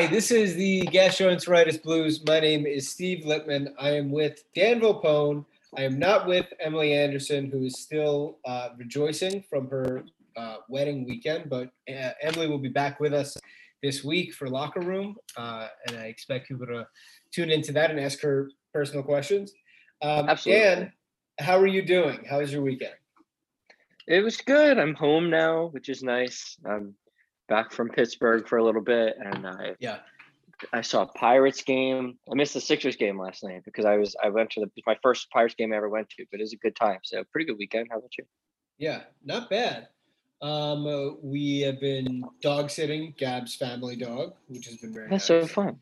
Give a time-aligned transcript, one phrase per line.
[0.00, 2.24] Hi, this is the Gastroenteritis Blues.
[2.26, 3.74] My name is Steve Lippman.
[3.78, 5.44] I am with Dan Volpone.
[5.76, 10.04] I am not with Emily Anderson, who is still uh, rejoicing from her
[10.38, 13.36] uh, wedding weekend, but uh, Emily will be back with us
[13.82, 16.88] this week for Locker Room, uh, and I expect people to
[17.30, 19.52] tune into that and ask her personal questions.
[20.00, 20.64] Um, Absolutely.
[20.64, 20.92] Dan,
[21.40, 22.24] how are you doing?
[22.24, 22.94] How was your weekend?
[24.08, 24.78] It was good.
[24.78, 26.56] I'm home now, which is nice.
[26.64, 26.94] I'm
[27.50, 29.98] back from Pittsburgh for a little bit, and I Yeah.
[30.74, 32.18] I saw a Pirates game.
[32.30, 34.96] I missed the Sixers game last night because I was I went to the my
[35.02, 37.00] first Pirates game I ever went to, but it was a good time.
[37.02, 37.88] So pretty good weekend.
[37.90, 38.24] How about you?
[38.78, 39.88] Yeah, not bad.
[40.42, 45.28] Um, uh, we have been dog sitting Gab's family dog, which has been very That's
[45.28, 45.42] nice.
[45.42, 45.78] so fun.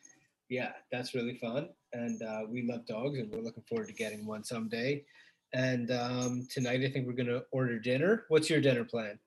[0.49, 4.27] Yeah, that's really fun, and uh, we love dogs, and we're looking forward to getting
[4.27, 5.05] one someday.
[5.53, 8.25] And um, tonight, I think we're gonna order dinner.
[8.29, 9.19] What's your dinner plan?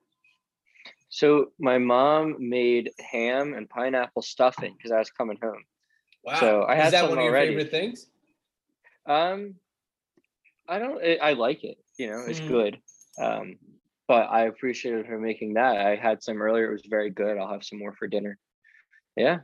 [1.12, 5.64] So my mom made ham and pineapple stuffing because I was coming home.
[6.24, 7.50] Wow, So I is had that one of your already.
[7.50, 8.08] favorite things?
[9.06, 9.56] Um,
[10.70, 11.04] I don't.
[11.04, 11.78] I I like it.
[11.98, 12.48] You know, it's Mm.
[12.48, 12.82] good.
[13.20, 13.60] Um,
[14.08, 15.86] but I appreciated her making that.
[15.86, 16.70] I had some earlier.
[16.70, 17.38] It was very good.
[17.38, 18.38] I'll have some more for dinner.
[19.18, 19.40] Yeah.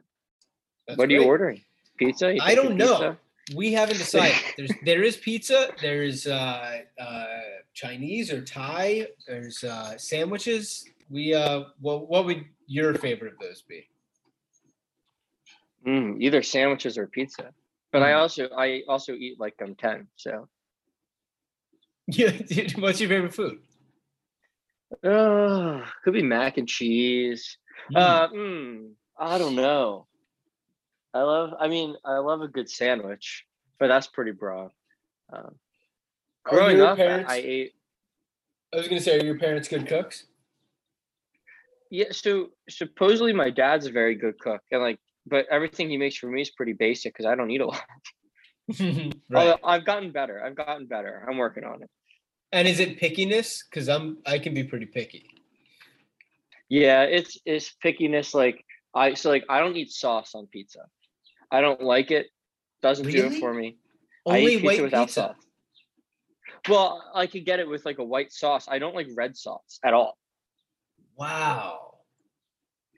[0.87, 1.61] That's what are you ordering?
[1.97, 2.33] Pizza?
[2.33, 2.87] You I don't know.
[2.97, 3.17] pizza?
[3.57, 4.37] We haven't decided.
[4.57, 5.73] There's there is pizza.
[5.81, 7.25] There's uh, uh,
[7.73, 9.07] Chinese or Thai.
[9.27, 10.85] There's uh, sandwiches.
[11.09, 13.87] We uh, what what would your favorite of those be?
[15.85, 17.53] Mm, either sandwiches or pizza.
[17.91, 18.17] But I Mm.
[18.19, 20.07] also I also eat like I'm ten.
[20.15, 20.49] So
[22.07, 23.59] Yeah, dude, what's your favorite food?
[25.03, 27.57] uh, could be mac and cheese.
[27.91, 27.97] Mm.
[27.97, 30.07] Uh, mm, I don't know.
[31.13, 31.53] I love.
[31.59, 33.45] I mean, I love a good sandwich,
[33.79, 34.71] but that's pretty broad.
[35.31, 35.55] Um,
[36.43, 37.73] growing up, I- I ate.
[38.73, 40.25] I was gonna say, are your parents good cooks?
[41.89, 46.17] Yeah, so supposedly my dad's a very good cook, and like, but everything he makes
[46.17, 47.83] for me is pretty basic because I don't eat a lot.
[49.29, 49.57] right.
[49.63, 50.43] I've gotten better.
[50.43, 51.25] I've gotten better.
[51.29, 51.89] I'm working on it.
[52.51, 53.59] And is it pickiness?
[53.69, 55.25] Because I'm I can be pretty picky.
[56.69, 58.33] Yeah, it's it's pickiness.
[58.33, 60.79] Like I so like I don't eat sauce on pizza.
[61.51, 62.27] I don't like it.
[62.81, 63.77] Doesn't do it for me.
[64.27, 65.21] I Only eat pizza white without pizza.
[65.21, 65.35] sauce.
[66.69, 68.67] Well, I could get it with like a white sauce.
[68.69, 70.17] I don't like red sauce at all.
[71.17, 71.95] Wow.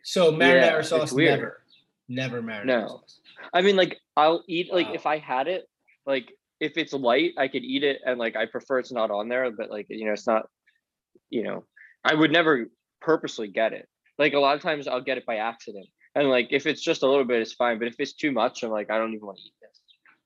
[0.03, 1.63] So marinara Yeah, sauce never,
[2.07, 2.87] never marinara No.
[2.87, 3.19] sauce.
[3.53, 4.93] I mean, like I'll eat like Wow.
[4.93, 5.65] if I had it,
[6.05, 9.29] like if it's light, I could eat it, and like I prefer it's not on
[9.29, 9.49] there.
[9.51, 10.47] But like you know, it's not.
[11.29, 11.63] You know,
[12.03, 12.69] I would never
[13.01, 13.87] purposely get it.
[14.17, 17.03] Like a lot of times, I'll get it by accident, and like if it's just
[17.03, 17.79] a little bit, it's fine.
[17.79, 19.79] But if it's too much, I'm like, I don't even want to eat this.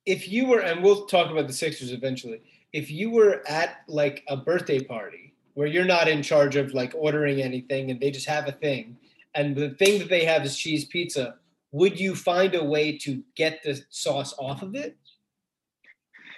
[0.05, 2.41] If you were, and we'll talk about the Sixers eventually.
[2.71, 6.93] If you were at like a birthday party where you're not in charge of like
[6.95, 8.97] ordering anything and they just have a thing,
[9.35, 11.35] and the thing that they have is cheese pizza,
[11.71, 14.97] would you find a way to get the sauce off of it?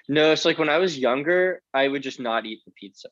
[0.08, 3.10] No, it's like when I was younger, I would just not eat the pizza.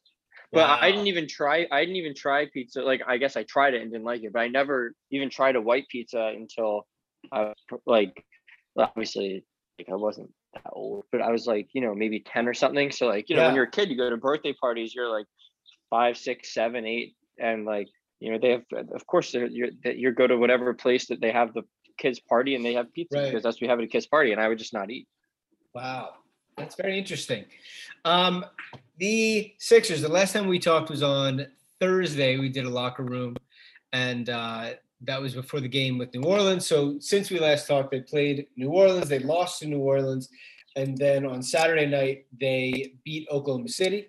[0.51, 1.65] But I didn't even try.
[1.71, 2.83] I didn't even try pizza.
[2.83, 4.31] Like I guess I tried it and didn't like it.
[4.31, 6.85] But I never even tried a white pizza until
[7.31, 7.55] I was
[7.87, 8.23] like,
[8.77, 9.43] obviously,
[9.79, 12.91] like I wasn't that old, but I was like, you know, maybe ten or something.
[12.91, 14.93] So like, you know, when you're a kid, you go to birthday parties.
[14.93, 15.25] You're like
[15.93, 17.87] five, six, seven, eight, and like,
[18.19, 18.63] you know, they have.
[18.99, 21.61] Of course, they're, you're that you go to whatever place that they have the
[21.99, 23.25] kids party and they have pizza Right.
[23.25, 25.07] because that's what we have at a kids party, and I would just not eat.
[25.75, 26.15] Wow,
[26.57, 27.45] that's very interesting.
[28.05, 28.43] Um,
[28.97, 30.01] the Sixers.
[30.01, 31.45] The last time we talked was on
[31.79, 32.37] Thursday.
[32.39, 33.35] We did a locker room,
[33.91, 36.65] and uh, that was before the game with New Orleans.
[36.65, 39.09] So since we last talked, they played New Orleans.
[39.09, 40.29] They lost to New Orleans,
[40.75, 44.07] and then on Saturday night they beat Oklahoma City.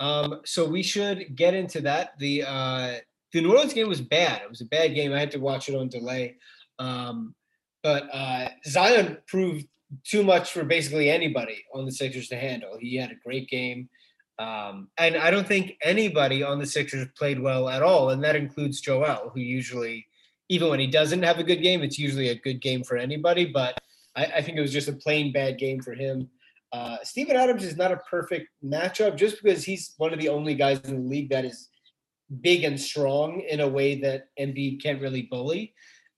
[0.00, 2.18] Um, so we should get into that.
[2.18, 2.94] The uh,
[3.32, 4.42] the New Orleans game was bad.
[4.42, 5.12] It was a bad game.
[5.12, 6.36] I had to watch it on delay.
[6.78, 7.34] Um,
[7.82, 9.66] but uh, Zion proved
[10.04, 12.76] too much for basically anybody on the Sixers to handle.
[12.78, 13.88] He had a great game.
[14.38, 18.10] Um, and I don't think anybody on the Sixers played well at all.
[18.10, 20.06] And that includes Joel, who usually,
[20.48, 23.46] even when he doesn't have a good game, it's usually a good game for anybody.
[23.46, 23.78] But
[24.16, 26.28] I, I think it was just a plain bad game for him.
[26.72, 30.54] Uh, Steven Adams is not a perfect matchup just because he's one of the only
[30.54, 31.68] guys in the league that is
[32.40, 35.74] big and strong in a way that Embiid can't really bully.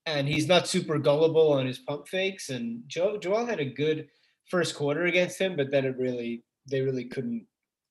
[0.07, 2.49] And he's not super gullible on his pump fakes.
[2.49, 4.09] And Joel, Joel had a good
[4.51, 7.47] first quarter against him, but then it really, they really couldn't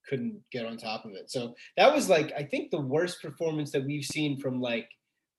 [0.09, 1.29] couldn't get on top of it.
[1.29, 4.89] So that was like I think the worst performance that we've seen from like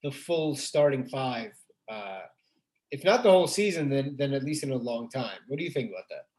[0.05, 1.50] the full starting five.
[1.90, 2.20] Uh,
[2.93, 5.38] if not the whole season, then then at least in a long time.
[5.49, 6.30] What do you think about that?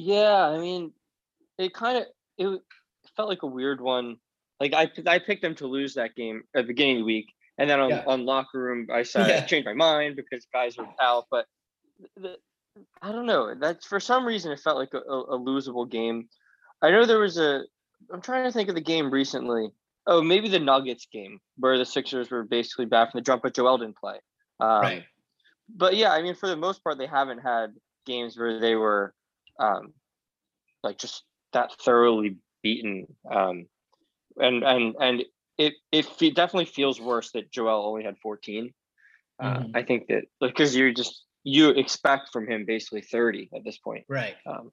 [0.00, 0.92] Yeah, I mean,
[1.58, 2.04] it kind of
[2.38, 2.60] it
[3.16, 4.16] felt like a weird one.
[4.58, 7.26] Like I I picked them to lose that game at the beginning of the week,
[7.58, 8.04] and then on, Yeah.
[8.06, 9.36] on locker room I said Yeah.
[9.36, 11.26] I changed my mind because guys were out.
[11.30, 11.46] But
[12.16, 12.36] the,
[13.02, 13.54] I don't know.
[13.54, 16.28] That's for some reason it felt like a, a, a losable game.
[16.82, 17.64] I know there was a.
[18.12, 19.68] I'm trying to think of the game recently.
[20.06, 23.54] Oh, maybe the Nuggets game where the Sixers were basically bad from the jump, but
[23.54, 24.18] Joel didn't play.
[24.58, 25.04] Um, right.
[25.68, 27.74] but yeah, I mean, for the most part, they haven't had
[28.06, 29.14] games where they were
[29.60, 29.92] um,
[30.82, 31.22] like just
[31.52, 33.06] that thoroughly beaten.
[33.30, 33.66] Um,
[34.36, 35.24] and and and
[35.58, 38.72] it it fe- definitely feels worse that Joel only had 14.
[39.38, 39.70] Uh, Mhm.
[39.74, 44.04] I think that because you're just you expect from him basically 30 at this point.
[44.08, 44.36] Right.
[44.46, 44.72] Um,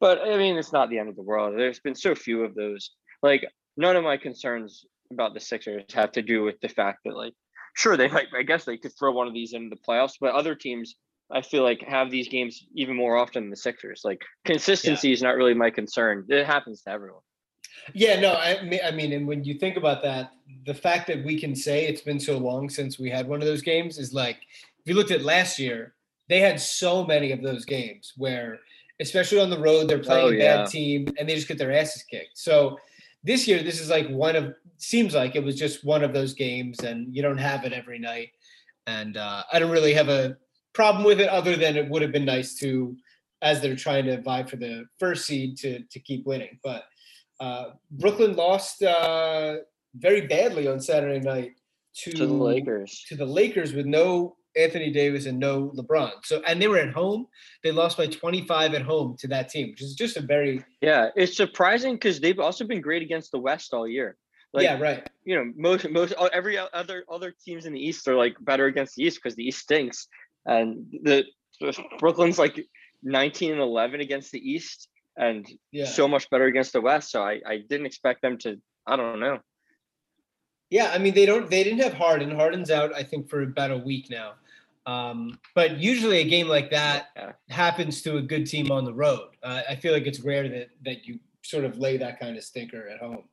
[0.00, 1.56] but I mean, it's not the end of the world.
[1.56, 2.90] There's been so few of those.
[3.22, 3.46] Like,
[3.76, 7.34] none of my concerns about the Sixers have to do with the fact that, like,
[7.76, 10.34] sure, they might, I guess they could throw one of these into the playoffs, but
[10.34, 10.96] other teams,
[11.32, 14.02] I feel like, have these games even more often than the Sixers.
[14.04, 16.26] Like, consistency is not really my concern.
[16.28, 17.22] It happens to everyone.
[17.94, 20.32] Yeah, no, I mean, I mean, and when you think about that,
[20.66, 23.46] the fact that we can say it's been so long since we had one of
[23.46, 24.36] those games is like,
[24.80, 25.94] if you looked at last year,
[26.28, 28.60] they had so many of those games where,
[29.00, 30.56] especially on the road, they're playing Oh, a yeah.
[30.58, 32.36] bad team and they just get their asses kicked.
[32.38, 32.78] So
[33.24, 36.34] this year, this is like one of, seems like it was just one of those
[36.34, 38.30] games, and you don't have it every night.
[38.86, 40.36] And uh, I don't really have a
[40.72, 42.96] problem with it, other than it would have been nice to,
[43.42, 46.84] as they're trying to vie for the first seed, to to keep winning, but.
[47.40, 49.56] Uh, Brooklyn lost uh,
[49.94, 51.52] very badly on Saturday night
[51.94, 53.02] to, To the Lakers.
[53.08, 56.12] to the Lakers with no Anthony Davis and no LeBron.
[56.24, 57.26] So and they were at home.
[57.62, 61.08] They lost by 25 at home to that team, which is just a very Yeah,
[61.16, 64.16] it's surprising because they've also been great against the West all year.
[64.52, 65.08] Like, yeah right.
[65.24, 68.96] you know, most most every other other teams in the East are like better against
[68.96, 70.08] the East because the East stinks,
[70.46, 71.24] and the
[71.98, 72.58] Brooklyn's like
[73.02, 75.84] 19 and 11 against the East, and Yeah.
[75.86, 77.10] so much better against the West.
[77.10, 78.60] So I I didn't expect them to.
[78.86, 79.40] I don't know.
[80.70, 82.30] Yeah, I mean they don't they didn't have Harden.
[82.34, 84.34] Harden's out, I think, for about a week now.
[84.86, 87.32] Um, but usually a game like that Yeah.
[87.50, 89.36] happens to a good team on the road.
[89.42, 92.44] Uh, I feel like it's rare that that you sort of lay that kind of
[92.44, 93.24] stinker at home.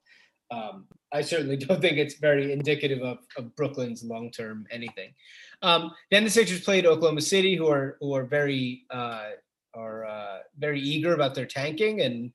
[0.51, 5.13] Um, I certainly don't think it's very indicative of, of Brooklyn's long term anything.
[5.61, 9.29] Um, then the Sixers played Oklahoma City, who are who are very uh,
[9.73, 12.31] are uh, very eager about their tanking, and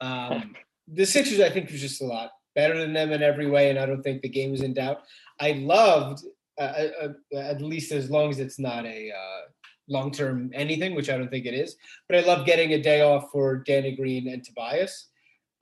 [0.00, 0.54] um,
[0.88, 3.78] the Sixers I think was just a lot better than them in every way, and
[3.78, 5.02] I don't think the game was in doubt.
[5.40, 6.24] I loved
[6.58, 9.40] uh, uh, uh, at least as long as it's not a uh,
[9.88, 11.76] long term anything, which I don't think it is.
[12.08, 15.08] But I love getting a day off for Danny Green and Tobias.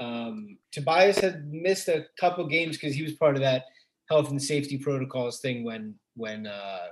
[0.02, 3.64] Um, Tobias had missed a couple games because he was part of that
[4.08, 6.86] health and safety protocols thing when when uh,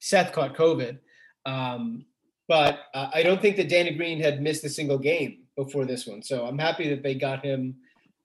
[0.00, 0.98] Seth caught COVID.
[1.46, 2.04] Um,
[2.48, 6.06] but uh, I don't think that Danny Green had missed a single game before this
[6.06, 6.22] one.
[6.22, 7.76] So I'm happy that they got him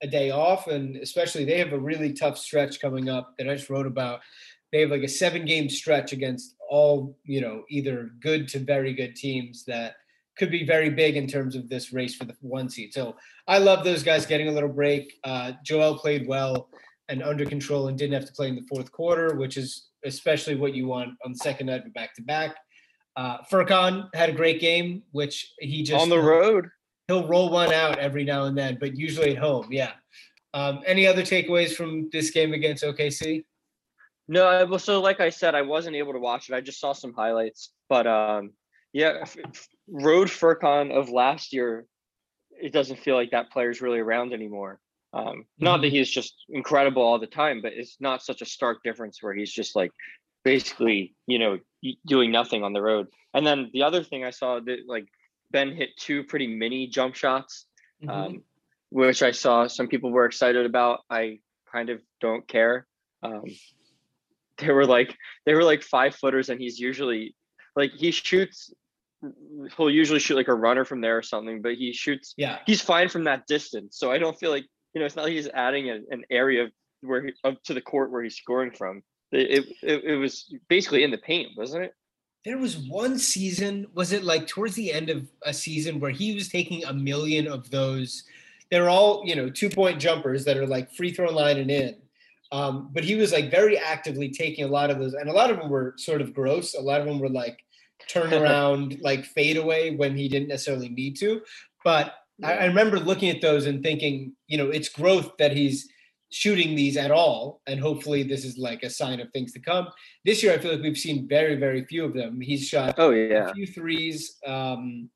[0.02, 3.56] a day off, and especially they have a really tough stretch coming up that I
[3.56, 4.22] just wrote about.
[4.72, 8.94] They have like a seven game stretch against all, you know, either good to very
[8.94, 9.96] good teams that
[10.38, 12.94] could be very big in terms of this race for the one seed.
[12.94, 13.16] So
[13.48, 15.20] I love those guys getting a little break.
[15.24, 16.70] Uh, Joel played well
[17.10, 20.56] and under control and didn't have to play in the fourth quarter, which is especially
[20.56, 22.56] what you want on the second night of back to back.
[23.16, 26.68] Uh, Furkan had a great game, which he just on the road.
[27.08, 29.68] he'll roll one out every now and then, but usually at home.
[29.72, 29.94] Yeah.
[30.54, 33.44] Um, any other takeaways from this game against OKC?
[34.28, 36.54] No, I- well, so like I said, I wasn't able to watch it.
[36.56, 38.52] I just saw some highlights, but um,
[38.94, 41.86] yeah, f- f- road Furkan of last year,
[42.52, 44.80] it doesn't feel like that player's really around anymore.
[45.14, 48.84] Um, not that he's just incredible all the time, but it's not such a stark
[48.84, 49.92] difference where he's just like
[50.44, 51.60] basically, you know,
[52.06, 53.08] doing nothing on the road.
[53.34, 55.08] And then the other thing I saw that like
[55.52, 57.66] Ben hit two pretty mini jump shots.
[58.04, 58.10] Mm-hmm.
[58.10, 58.44] Um,
[58.90, 61.02] which I saw some people were excited about.
[61.10, 61.40] I
[61.72, 62.88] kind of don't care.
[63.24, 63.44] Um,
[64.58, 65.16] they were like
[65.46, 67.36] they were like five footers, and he's usually
[67.76, 68.74] like he shoots.
[69.76, 72.34] He'll usually shoot like a runner from there or something, but he shoots.
[72.38, 72.60] Yeah.
[72.66, 75.34] He's fine from that distance, so I don't feel like you know it's not like
[75.34, 76.68] he's adding an, an area
[77.02, 79.02] where he, up to the court where he's scoring from.
[79.32, 81.94] It, it it was basically in the paint, wasn't it?
[82.46, 86.34] There was one season, was it like towards the end of a season where he
[86.34, 88.24] was taking a million of those?
[88.72, 91.96] They're all, you know, two point jumpers that are like free throw line and in.
[92.52, 95.52] Um, but he was like very actively taking a lot of those, and a lot
[95.52, 96.76] of them were sort of gross.
[96.76, 97.66] A lot of them were like
[98.08, 101.42] turn around, like fade away when he didn't necessarily need to.
[101.84, 102.14] But
[102.44, 105.90] I, I remember looking at those and thinking, you know, it's growth that he's
[106.30, 107.62] shooting these at all.
[107.68, 109.88] And hopefully this is like a sign of things to come.
[110.26, 112.42] This year, I feel like we've seen very, very few of them.
[112.42, 113.54] He's shot Oh yeah a yeah.
[113.54, 114.38] few threes.
[114.46, 115.10] Um,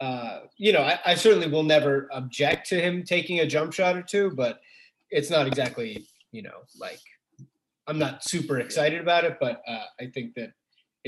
[0.00, 3.96] uh, you know, I, I certainly will never object to him taking a jump shot
[3.96, 4.60] or two, but
[5.10, 7.00] it's not exactly, you know, like
[7.86, 10.52] I'm not super excited about it, but uh, I think that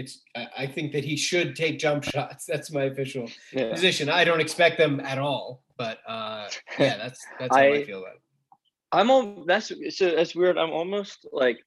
[0.01, 2.45] it's, I, think that he should take jump shots.
[2.49, 3.71] That's my official yeah.
[3.71, 4.09] position.
[4.09, 8.01] I don't expect them at all, but uh, yeah, that's that's how I, I- feel
[8.01, 8.23] about it.
[8.93, 9.45] I'm on.
[9.47, 10.17] That's so.
[10.17, 10.59] That's weird.
[10.59, 11.59] I'm almost like,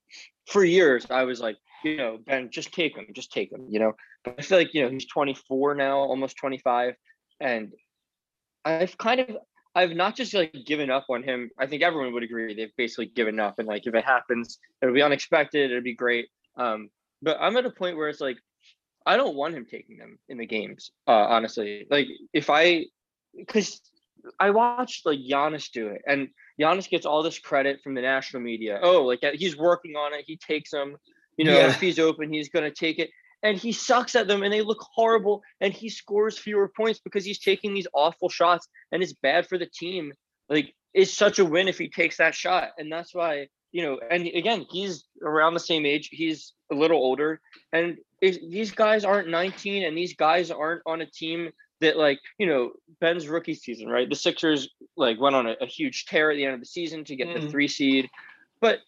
[0.48, 3.66] for years I was like, you know, Ben, just take him, just take him.
[3.70, 3.94] You know,
[4.26, 6.96] but I feel like you know he's 24 now, almost 25,
[7.40, 7.72] and
[8.66, 9.38] I've kind of,
[9.74, 11.50] I've not just like given up on him.
[11.58, 14.94] I think everyone would agree they've basically given up, and like if it happens, it'll
[14.94, 15.72] be unexpected.
[15.72, 16.28] It'll be great.
[16.58, 16.90] Um,
[17.24, 18.38] but I'm at a point where it's like,
[19.06, 20.92] I don't want him taking them in the games.
[21.08, 22.86] Uh, honestly, like if I,
[23.36, 23.82] because
[24.40, 28.42] I watched like Giannis do it, and Giannis gets all this credit from the national
[28.42, 28.80] media.
[28.82, 30.24] Oh, like he's working on it.
[30.28, 30.96] He takes them.
[31.38, 31.70] You know, Yeah.
[31.70, 33.10] if he's open, he's gonna take it.
[33.42, 35.44] And he sucks at them, and they look horrible.
[35.60, 39.58] And he scores fewer points because he's taking these awful shots, and it's bad for
[39.58, 40.14] the team.
[40.48, 44.00] Like it's such a win if he takes that shot, and that's why you know.
[44.10, 46.08] And again, he's around the same age.
[46.12, 47.42] He's a little older,
[47.74, 51.52] and these guys aren't 19, and these guys aren't on a team
[51.82, 54.10] that like you know Ben's rookie season, right?
[54.10, 57.04] The Sixers like went on a, a huge tear at the end of the season
[57.06, 57.52] to get the Mhm.
[57.52, 58.10] three seed,
[58.62, 58.80] but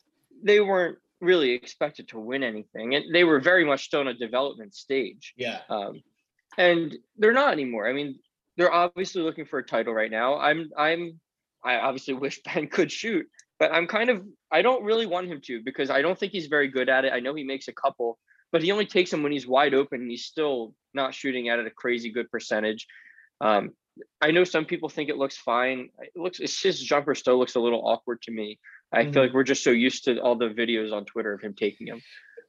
[0.41, 4.13] they weren't really expected to win anything, and they were very much still in a
[4.13, 5.33] development stage.
[5.35, 5.61] Yeah.
[5.69, 6.03] Um,
[6.57, 7.87] and they're not anymore.
[7.89, 8.19] I mean,
[8.55, 10.37] they're obviously looking for a title right now.
[10.37, 11.19] I'm I'm
[11.63, 13.27] I obviously wish Ben could shoot,
[13.59, 16.47] but I'm kind of I don't really want him to because I don't think he's
[16.47, 17.13] very good at it.
[17.13, 18.17] I know he makes a couple,
[18.51, 21.59] but he only takes them when he's wide open and he's still not shooting at
[21.59, 22.87] it a crazy good percentage.
[23.41, 23.71] Um,
[24.21, 25.89] I know some people think it looks fine.
[25.99, 28.59] It looks it's his jumper still looks a little awkward to me.
[28.91, 31.53] I feel like we're just so used to all the videos on Twitter of him
[31.53, 32.01] taking them.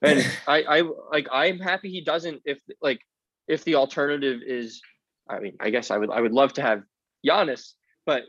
[0.03, 3.01] And I I like I'm happy he doesn't if like
[3.49, 4.81] if the alternative is
[5.29, 6.83] I mean, I guess I would I would love to have
[7.27, 7.73] Giannis,
[8.07, 8.25] but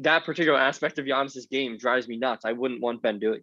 [0.00, 2.44] that particular aspect of Giannis's game drives me nuts.
[2.44, 3.40] I wouldn't want Ben doing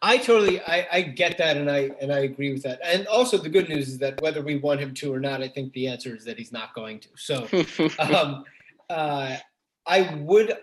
[0.00, 2.80] I totally I, I get that and I and I agree with that.
[2.84, 5.48] And also the good news is that whether we want him to or not, I
[5.48, 7.08] think the answer is that he's not going to.
[7.16, 7.46] So
[7.98, 8.44] um
[8.90, 9.36] uh
[9.86, 10.56] I would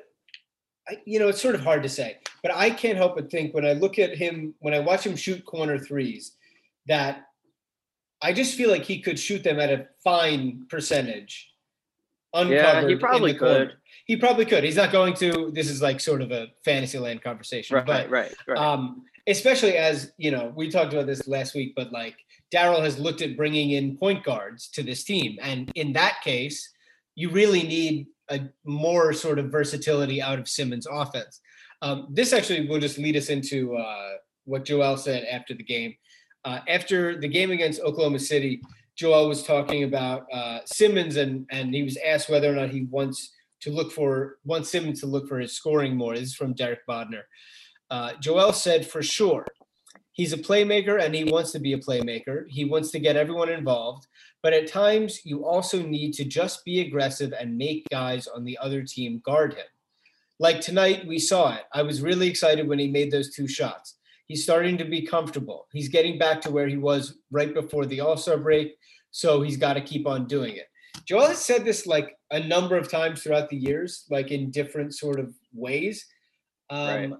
[0.88, 3.54] I, you know, it's sort of hard to say, but I can't help but think
[3.54, 6.36] when I look at him, when I watch him shoot corner threes,
[6.88, 7.28] that
[8.22, 11.52] I just feel like he could shoot them at a fine percentage.
[12.34, 13.66] Uncovered he probably the corner.
[13.66, 13.76] could.
[14.06, 14.64] He probably could.
[14.64, 15.52] He's not going to.
[15.54, 18.58] This is like sort of a fantasy land conversation, right, but right, right.
[18.58, 22.16] um, especially as you know, we talked about this last week, but like
[22.54, 26.72] Daryl has looked at bringing in point guards to this team, and in that case,
[27.16, 31.42] you really need a more sort of versatility out of Simmons' offense.
[31.82, 34.12] Um, this actually will just lead us into uh,
[34.46, 35.96] what Joel said after the game.
[36.46, 38.62] Uh, after the game against Oklahoma City,
[39.00, 42.84] Joel was talking about uh, Simmons, and and he was asked whether or not he
[42.84, 46.16] wants to look for wants Simmons to look for his scoring more.
[46.16, 47.24] This is from Derek Bodner.
[47.90, 49.48] Uh, Joel said for sure
[50.12, 52.44] he's a playmaker and he wants to be a playmaker.
[52.50, 54.08] He wants to get everyone involved,
[54.44, 58.58] but at times you also need to just be aggressive and make guys on the
[58.62, 59.66] other team guard him.
[60.40, 61.64] Like tonight, we saw it.
[61.72, 63.96] I was really excited when he made those two shots.
[64.30, 65.68] He's starting to be comfortable.
[65.74, 68.78] He's getting back to where he was right before the All Star break.
[69.10, 70.68] So he's got to keep on doing it.
[71.06, 74.94] Joel has said this like a number of times throughout the years, like in different
[74.94, 76.06] sort of ways.
[76.70, 77.14] Um, Right.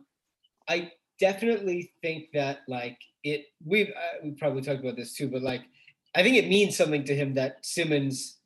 [0.68, 3.46] I definitely think that like it.
[3.66, 5.64] We've uh, we probably talked about this too, but like
[6.16, 8.38] I think it means something to him that Simmons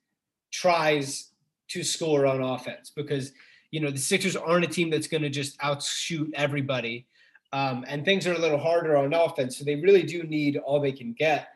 [0.53, 1.32] tries
[1.70, 3.34] to score on offense because
[3.72, 7.08] you know the Sixers aren't a team that's going to just outshoot everybody,
[7.53, 9.57] um, and things are a little harder on offense.
[9.57, 11.50] So they really do need all they can get.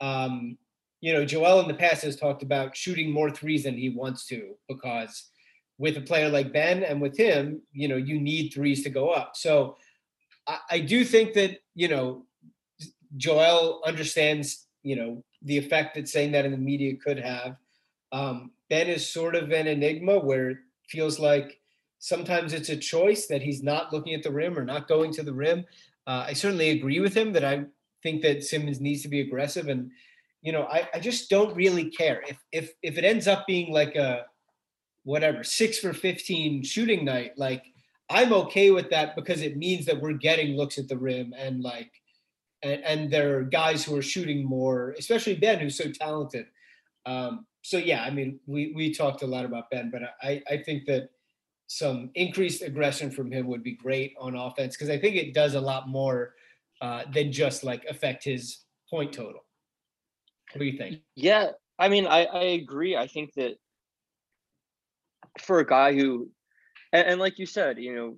[0.00, 0.56] Um,
[1.00, 4.26] you know, Joel in the past has talked about shooting more threes than he wants
[4.26, 5.30] to because
[5.76, 9.10] with a player like Ben and with him, you know, you need threes to go
[9.10, 9.32] up.
[9.34, 9.76] So
[10.46, 12.26] I, I do think that, you know,
[13.16, 17.56] Joel understands, you know, the effect that saying that in the media could have.
[18.12, 21.59] Um, ben is sort of an enigma where it feels like
[22.00, 25.22] sometimes it's a choice that he's not looking at the rim or not going to
[25.22, 25.64] the rim.
[26.06, 27.66] Uh, I certainly agree with him that I
[28.02, 29.90] think that Simmons needs to be aggressive and
[30.42, 33.72] you know I, I just don't really care if if if it ends up being
[33.72, 34.24] like a
[35.04, 37.64] whatever six for 15 shooting night like
[38.10, 41.62] i'm okay with that because it means that we're getting looks at the rim and
[41.62, 41.90] like
[42.62, 46.46] and, and there are guys who are shooting more especially ben who's so talented
[47.06, 50.56] um, so yeah i mean we we talked a lot about ben but i i
[50.56, 51.10] think that
[51.72, 55.54] some increased aggression from him would be great on offense because i think it does
[55.54, 56.34] a lot more
[56.82, 59.44] uh, than just like affect his point total
[60.52, 62.96] what do you think Yeah, I mean, I I agree.
[62.96, 63.54] I think that
[65.38, 66.30] for a guy who,
[66.92, 68.16] and, and like you said, you know,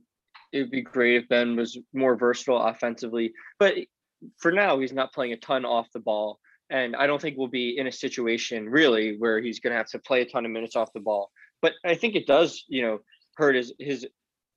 [0.52, 3.74] it would be great if Ben was more versatile offensively, but
[4.38, 6.38] for now he's not playing a ton off the ball,
[6.70, 9.90] and I don't think we'll be in a situation really where he's going to have
[9.90, 11.30] to play a ton of minutes off the ball.
[11.60, 12.98] But I think it does, you know,
[13.36, 14.06] hurt his his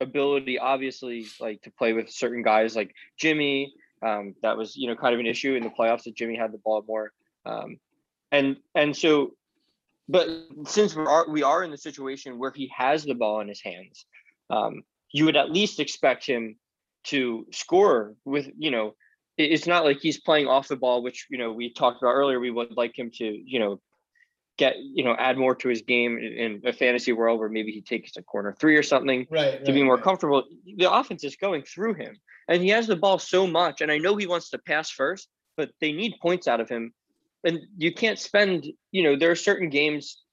[0.02, 3.74] ability obviously like to play with certain guys like Jimmy.
[4.02, 6.52] Um, that was you know kind of an issue in the playoffs that Jimmy had
[6.52, 7.12] the ball more.
[7.46, 7.78] Um,
[8.32, 9.32] and and so
[10.08, 10.28] but
[10.66, 13.62] since we are we are in the situation where he has the ball in his
[13.62, 14.06] hands
[14.50, 16.58] um, you would at least expect him
[17.06, 18.96] to score with you know
[19.38, 22.40] it's not like he's playing off the ball which you know we talked about earlier
[22.40, 23.80] we would like him to you know
[24.58, 27.82] get you know add more to his game in, a fantasy world where maybe he
[27.82, 30.04] takes a corner three or something right to be more right.
[30.04, 30.44] comfortable.
[30.78, 33.82] The offense is going through him, and he has the ball so much.
[33.82, 36.94] And I know he wants to pass first, but they need points out of him.
[37.44, 40.24] And you can't spend, you know, there are certain games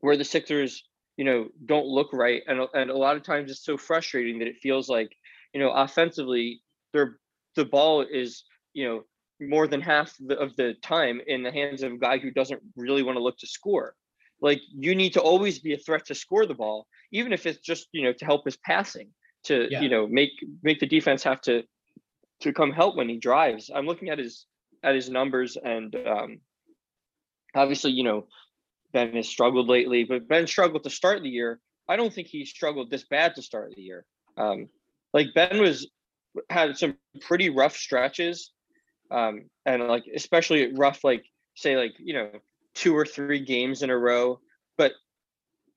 [0.00, 0.84] where the Sixers,
[1.16, 4.48] you know, don't look right, and and a lot of times it's so frustrating that
[4.48, 5.16] it feels like,
[5.52, 6.60] you know, offensively,
[6.92, 7.18] their
[7.54, 9.04] the ball is, you know,
[9.48, 12.60] more than half the, of the time in the hands of a guy who doesn't
[12.76, 13.94] really want to look to score.
[14.40, 17.60] Like you need to always be a threat to score the ball, even if it's
[17.60, 19.08] just you know to help his passing,
[19.44, 19.80] to Yeah.
[19.80, 21.64] you know make make the defense have to
[22.40, 23.70] to come help when he drives.
[23.74, 24.46] I'm looking at his
[24.82, 26.40] at his numbers, and um,
[27.54, 28.26] obviously you know
[28.92, 31.60] Ben has struggled lately, but Ben struggled to start the year.
[31.88, 34.04] I don't think he struggled this bad to start the year.
[34.36, 34.68] Um,
[35.12, 35.90] like Ben was
[36.50, 38.52] had some pretty rough stretches,
[39.14, 41.24] um, and like especially rough, like
[41.54, 42.30] say like you know
[42.74, 44.40] two or three games in a row.
[44.76, 44.92] But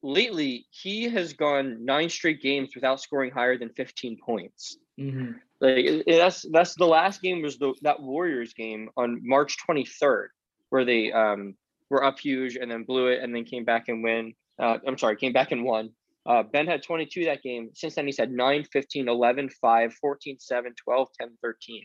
[0.02, 4.78] lately, he has gone nine straight games without scoring higher than 15 points.
[5.00, 5.40] Mhm.
[5.60, 10.30] Like that's that's the last game was the that Warriors game on March 23rd,
[10.70, 11.56] where they um
[11.90, 14.34] were up huge and then blew it and then came back and win.
[14.60, 15.92] Uh, I'm sorry, came back and won.
[16.26, 17.70] Uh, ben had 22 that game.
[17.74, 21.84] Since then, he's had 9, 15, 11, 5, 14, 7, 12, 10, 13.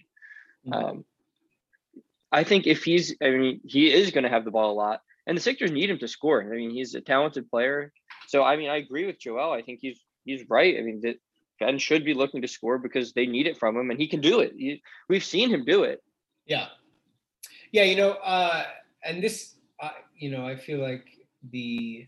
[0.66, 0.74] Mhm.
[0.74, 1.04] Um,
[2.32, 5.00] I think if he's, I mean, he is going to have the ball a lot,
[5.26, 6.42] and the Sixers need him to score.
[6.42, 7.92] I mean, he's a talented player.
[8.28, 9.52] So, I mean, I agree with Joel.
[9.52, 10.76] I think he's he's right.
[10.78, 11.16] I mean, that
[11.60, 14.20] Ben should be looking to score because they need it from him, and he can
[14.20, 14.52] do it.
[14.56, 16.02] He, we've seen him do it.
[16.46, 16.68] Yeah.
[17.70, 18.64] Yeah, you know, uh,
[19.04, 21.06] and this, uh, you know, I feel like
[21.50, 22.06] the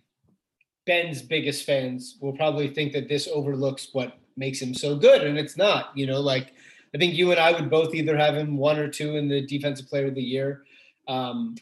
[0.87, 5.39] Ben's biggest fans will probably think that this overlooks what makes him so good, and
[5.39, 5.97] it's not.
[5.97, 6.55] You know, like
[6.95, 9.45] I think you and I would both either have him one or two in the
[9.45, 10.63] defensive player of the year.
[11.09, 11.57] Um,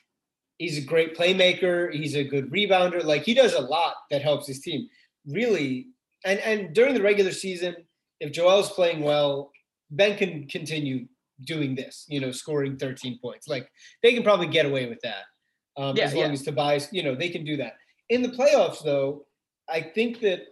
[0.58, 1.92] he's a great playmaker.
[1.92, 3.02] He's a good rebounder.
[3.02, 4.88] Like he does a lot that helps his team.
[5.26, 5.88] Really,
[6.24, 7.76] and and during the regular season,
[8.20, 9.50] if Joel's playing well,
[9.90, 11.06] Ben can continue
[11.44, 12.06] doing this.
[12.08, 13.48] You know, scoring 13 points.
[13.48, 13.70] Like
[14.02, 15.24] they can probably get away with that.
[15.76, 16.32] Um, Yeah, as long yeah.
[16.32, 17.76] as Tobias, you know, they can do that.
[18.10, 19.24] In the playoffs, though,
[19.68, 20.42] I think that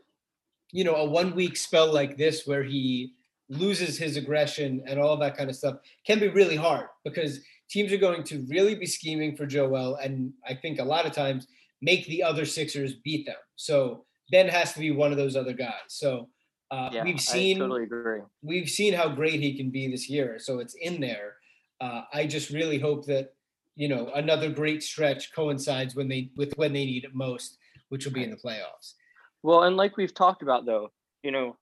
[0.73, 3.13] you know a one week spell like this where he
[3.51, 7.93] loses his aggression and all that kind of stuff can be really hard because teams
[7.93, 11.47] are going to really be scheming for Joel and I think a lot of times
[11.83, 13.37] make the other Sixers beat them.
[13.57, 15.89] So Ben has to be one of those other guys.
[15.89, 16.29] So
[16.71, 18.21] uh, Yeah, we've seen I totally agree.
[18.43, 21.35] we've seen how great he can be this year, so it's in there.
[21.81, 23.35] Uh, I just really hope that
[23.75, 27.59] you know another great stretch coincides when they with when they need it most,
[27.89, 28.95] which will be in the playoffs.
[29.43, 31.57] Well, and like we've talked about, though, you know,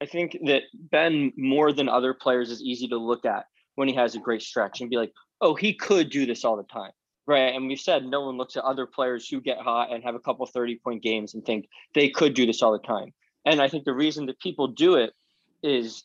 [0.00, 3.94] I think that Ben more than other players is easy to look at when he
[3.94, 6.92] has a great stretch and be like, oh, he could do this all the time.
[7.26, 7.54] Right.
[7.54, 10.20] And we've said no one looks at other players who get hot and have a
[10.20, 13.12] couple 30 point games and think they could do this all the time.
[13.44, 15.12] And I think the reason that people do it
[15.62, 16.04] is,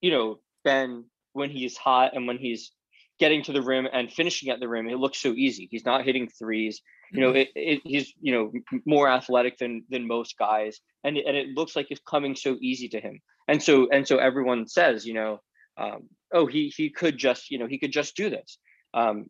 [0.00, 2.72] you know, Ben, when he's hot and when he's
[3.20, 5.68] getting to the rim and finishing at the rim, it looks so easy.
[5.70, 6.82] He's not hitting threes.
[7.12, 8.52] You know, it, it, he's you know
[8.86, 12.88] more athletic than than most guys, and and it looks like it's coming so easy
[12.88, 13.20] to him.
[13.48, 15.40] And so and so everyone says, you know,
[15.76, 18.58] um, oh he he could just you know he could just do this.
[18.94, 19.26] Um,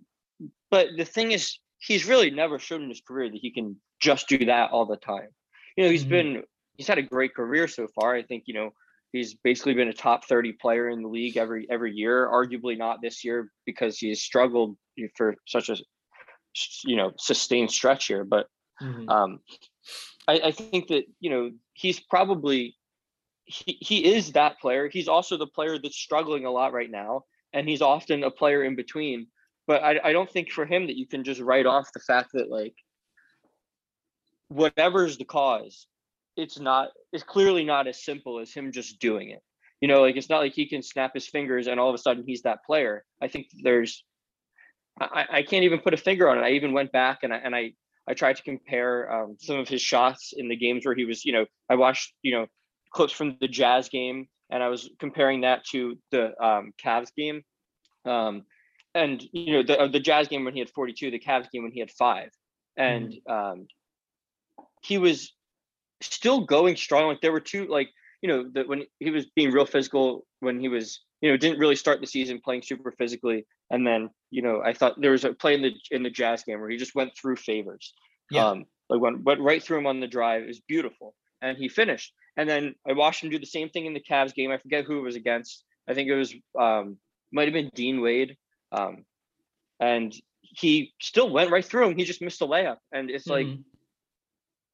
[0.71, 4.29] but the thing is, he's really never shown in his career that he can just
[4.29, 5.29] do that all the time.
[5.77, 6.11] You know, he's mm-hmm.
[6.11, 6.43] been
[6.77, 8.15] he's had a great career so far.
[8.15, 8.71] I think you know
[9.13, 13.01] he's basically been a top 30 player in the league every every year arguably not
[13.03, 14.77] this year because he's struggled
[15.17, 15.77] for such a
[16.85, 18.47] you know sustained stretch here but
[18.81, 19.09] mm-hmm.
[19.09, 19.41] um
[20.29, 22.77] I, I think that you know he's probably
[23.45, 24.89] he, he is that player.
[24.89, 28.65] He's also the player that's struggling a lot right now and he's often a player
[28.65, 29.27] in between.
[29.67, 32.31] But I, I don't think for him that you can just write off the fact
[32.35, 32.75] that like
[34.49, 35.87] whatever's the cause
[36.37, 39.43] it's not it's clearly not as simple as him just doing it.
[39.81, 41.99] You know like it's not like he can snap his fingers and all of a
[41.99, 43.05] sudden he's that player.
[43.21, 44.05] I think there's
[45.01, 47.37] i, I can't even put a finger on it i even went back and i
[47.37, 47.73] and i
[48.09, 51.25] i tried to compare um, some of his shots in the games where he was
[51.25, 52.47] you know i watched you know
[52.93, 57.43] clips from the jazz game and i was comparing that to the um Cavs game
[58.05, 58.43] um
[58.95, 61.63] and you know the uh, the jazz game when he had 42 the Cavs game
[61.63, 62.31] when he had five
[62.77, 63.33] and mm-hmm.
[63.33, 63.67] um
[64.83, 65.33] he was
[66.03, 67.07] still going strong.
[67.09, 67.91] Like there were two, like
[68.23, 71.59] you know, that when he was being real physical, when he was, you know, didn't
[71.59, 75.25] really start the season playing super physically, and then you know, I thought there was
[75.25, 77.93] a play in the in the Jazz game where he just went through favors.
[78.31, 78.47] Yeah.
[78.47, 80.43] Um, like went went right through him on the drive.
[80.43, 82.15] It was beautiful, and he finished.
[82.37, 84.51] And then I watched him do the same thing in the Cavs game.
[84.51, 85.65] I forget who it was against.
[85.89, 86.97] I think it was um,
[87.33, 88.37] might have been Dean Wade.
[88.71, 89.05] Um,
[89.81, 91.97] and he still went right through him.
[91.97, 93.51] He just missed a layup, and it's mm-hmm.
[93.51, 93.59] like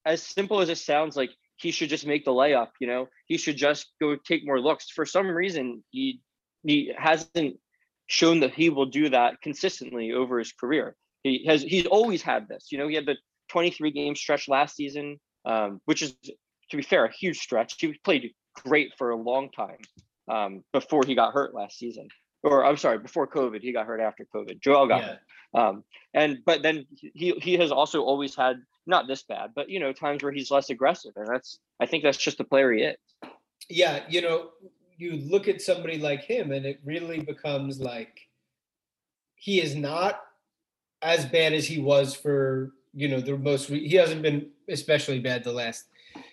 [0.04, 3.08] as simple as it sounds like he should just make the layup you know?
[3.26, 4.90] He should just go take more looks.
[4.90, 6.20] For some reason he
[6.64, 7.58] he hasn't
[8.06, 10.96] shown that he will do that consistently over his career.
[11.22, 12.88] He has he's always had this you know?
[12.88, 13.16] He had the
[13.50, 16.14] 23 game stretch last season um, which is
[16.70, 17.74] to be fair a huge stretch.
[17.78, 18.32] He played
[18.64, 19.78] great for a long time
[20.30, 22.08] um, before he got hurt last season.
[22.44, 23.62] Or i'm sorry before covid.
[23.62, 24.60] He got hurt after covid.
[24.60, 25.06] Joel got yeah.
[25.06, 25.18] hurt.
[25.54, 28.56] Um, and but then he he has also always had
[28.88, 32.02] not this bad, but you know, times where he's less aggressive, and that's I think
[32.02, 32.96] that's just the player he is.
[33.68, 34.50] Yeah, you know,
[34.96, 38.18] you look at somebody like him, and it really becomes like
[39.36, 40.20] he is not
[41.02, 43.68] as bad as he was for you know the most.
[43.68, 45.84] He hasn't been especially bad the last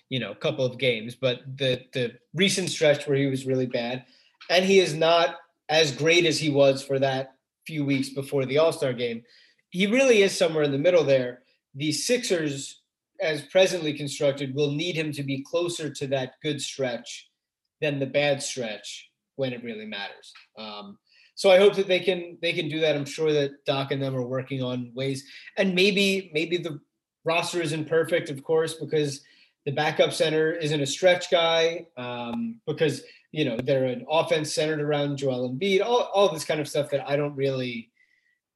[0.09, 4.05] you know couple of games, but the the recent stretch where he was really bad,
[4.49, 5.35] and he is not
[5.67, 7.35] as great as he was for that
[7.67, 9.23] few weeks before the All Star game.
[9.69, 11.41] He really is somewhere in the middle there
[11.75, 12.81] the Sixers,
[13.19, 17.29] as presently constructed, will need him to be closer to that good stretch
[17.81, 20.33] than the bad stretch when it really matters.
[20.57, 20.97] Um,
[21.35, 22.95] so I hope that they can they can do that.
[22.95, 25.25] I'm sure that Doc and them are working on ways,
[25.57, 26.79] and maybe maybe the
[27.25, 29.21] roster isn't perfect, of course, because
[29.65, 33.01] the backup center isn't a stretch guy, um, because
[33.33, 36.89] you know they're an offense centered around Joel Embiid, all all this kind of stuff
[36.91, 37.91] that I don't really.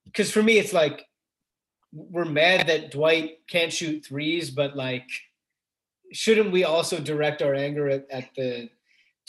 [0.06, 1.06] Because for me, it's like
[1.92, 5.08] we're mad that Dwight can't shoot threes, but like,
[6.12, 8.70] shouldn't we also direct our anger at, at the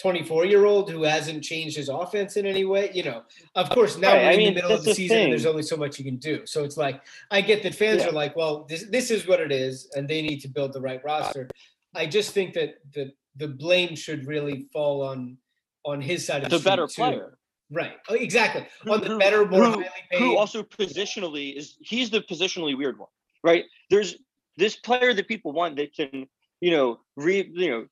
[0.01, 2.91] 24 year old who hasn't changed his offense in any way?
[2.93, 3.23] You know,
[3.55, 5.47] of course, now right, we're I in mean, the middle of the season and there's
[5.47, 6.47] only so much you can do.
[6.47, 8.09] So it's like, I get that fans yeah.
[8.09, 10.81] are like, well, this, this is what it is, and they need to build the
[10.81, 11.49] right roster.
[11.95, 15.39] I just think that the, the blame should really fall on
[15.85, 17.39] on his side of the, the better player.
[17.71, 17.93] Right.
[18.09, 18.67] Oh, exactly.
[18.89, 20.19] On the better, more who, highly paid.
[20.19, 23.09] Who also positionally is he's the positionally weird one,
[23.45, 23.65] right?
[23.91, 24.17] There's
[24.57, 26.27] this player that people want that can,
[26.61, 27.87] you know, re you know,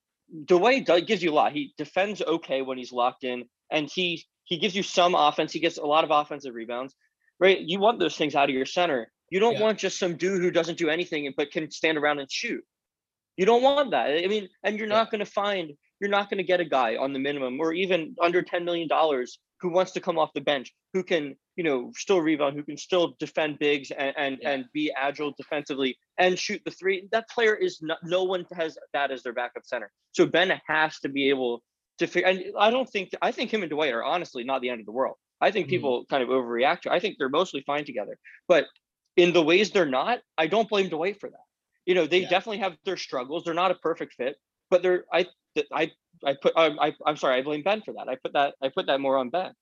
[0.44, 1.52] Dwight does, gives you a lot.
[1.52, 5.52] He defends okay when he's locked in, and he he gives you some offense.
[5.52, 6.94] He gets a lot of offensive rebounds,
[7.38, 7.60] right?
[7.60, 9.12] You want those things out of your center.
[9.30, 9.62] You don't yeah.
[9.62, 12.64] want just some dude who doesn't do anything but can stand around and shoot.
[13.36, 14.10] You don't want that.
[14.10, 14.96] I mean, and you're yeah.
[14.96, 17.72] not going to find you're not going to get a guy on the minimum or
[17.72, 18.88] even under $10 million
[19.60, 22.76] who wants to come off the bench, who can, you know, still rebound, who can
[22.76, 24.50] still defend bigs and and, yeah.
[24.50, 27.08] and be agile defensively and shoot the three.
[27.12, 29.90] That player is not, no one has that as their backup center.
[30.12, 31.62] So Ben has to be able
[31.98, 32.28] to figure.
[32.28, 34.86] And I don't think I think him and Dwight are honestly not the end of
[34.86, 35.16] the world.
[35.40, 35.70] I think mm-hmm.
[35.70, 36.14] people mm-hmm.
[36.14, 36.92] kind of overreact to.
[36.92, 38.66] I think they're mostly fine together, but
[39.16, 41.46] in the ways they're not, I don't blame Dwight for that.
[41.86, 42.28] You know, they yeah.
[42.28, 43.44] definitely have their struggles.
[43.44, 44.36] They're not a perfect fit,
[44.70, 45.26] but they're I
[45.72, 45.90] I
[46.24, 48.08] I put I, I am sorry I blame Ben for that.
[48.08, 49.52] I put that I put that more on Ben.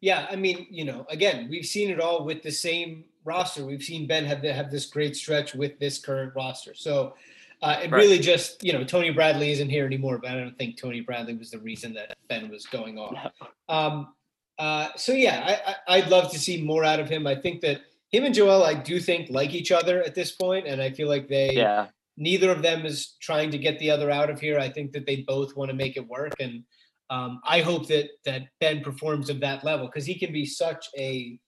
[0.00, 3.64] Yeah, I mean, you know, again, we've seen it all with the same roster.
[3.64, 6.74] We've seen Ben have have this great stretch with this current roster.
[6.74, 7.14] So
[7.62, 7.98] uh, it right.
[7.98, 11.34] really just, you know, Tony Bradley isn't here anymore, but I don't think Tony Bradley
[11.34, 13.14] was the reason that Ben was going off.
[13.14, 13.46] No.
[13.68, 14.14] Um,
[14.58, 17.26] uh, so yeah, I, I, would love to see more out of him.
[17.26, 20.66] I think that him and Joel, I do think like each other at this point,
[20.66, 21.86] and I feel like they Yeah.
[22.16, 24.58] Neither of them is trying to get the other out of here.
[24.58, 26.64] I think that they both want to make it work, and
[27.10, 30.86] um, I hope that that Ben performs of that level because he can be such
[30.96, 31.38] a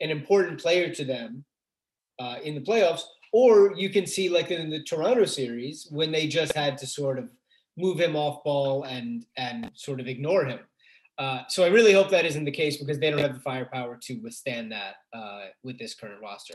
[0.00, 1.44] an important player to them
[2.18, 3.02] uh, in the playoffs.
[3.32, 7.18] Or you can see like in the Toronto series when they just had to sort
[7.18, 7.30] of
[7.76, 10.60] move him off ball and and sort of ignore him.
[11.18, 13.98] Uh, so I really hope that isn't the case because they don't have the firepower
[14.04, 16.54] to withstand that uh, with this current roster.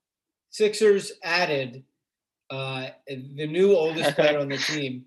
[0.51, 1.83] Sixers added
[2.49, 5.03] uh, the new oldest player on the team,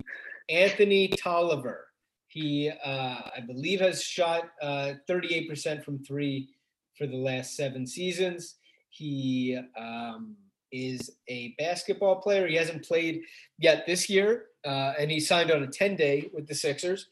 [0.49, 1.87] Anthony Tolliver.
[2.27, 6.49] He, uh, I believe, has shot uh, 38% from three
[6.97, 8.55] for the last seven seasons.
[8.89, 10.35] He um,
[10.71, 12.47] is a basketball player.
[12.47, 13.21] He hasn't played
[13.57, 17.07] yet this year, uh, and he signed on a 10 day with the Sixers.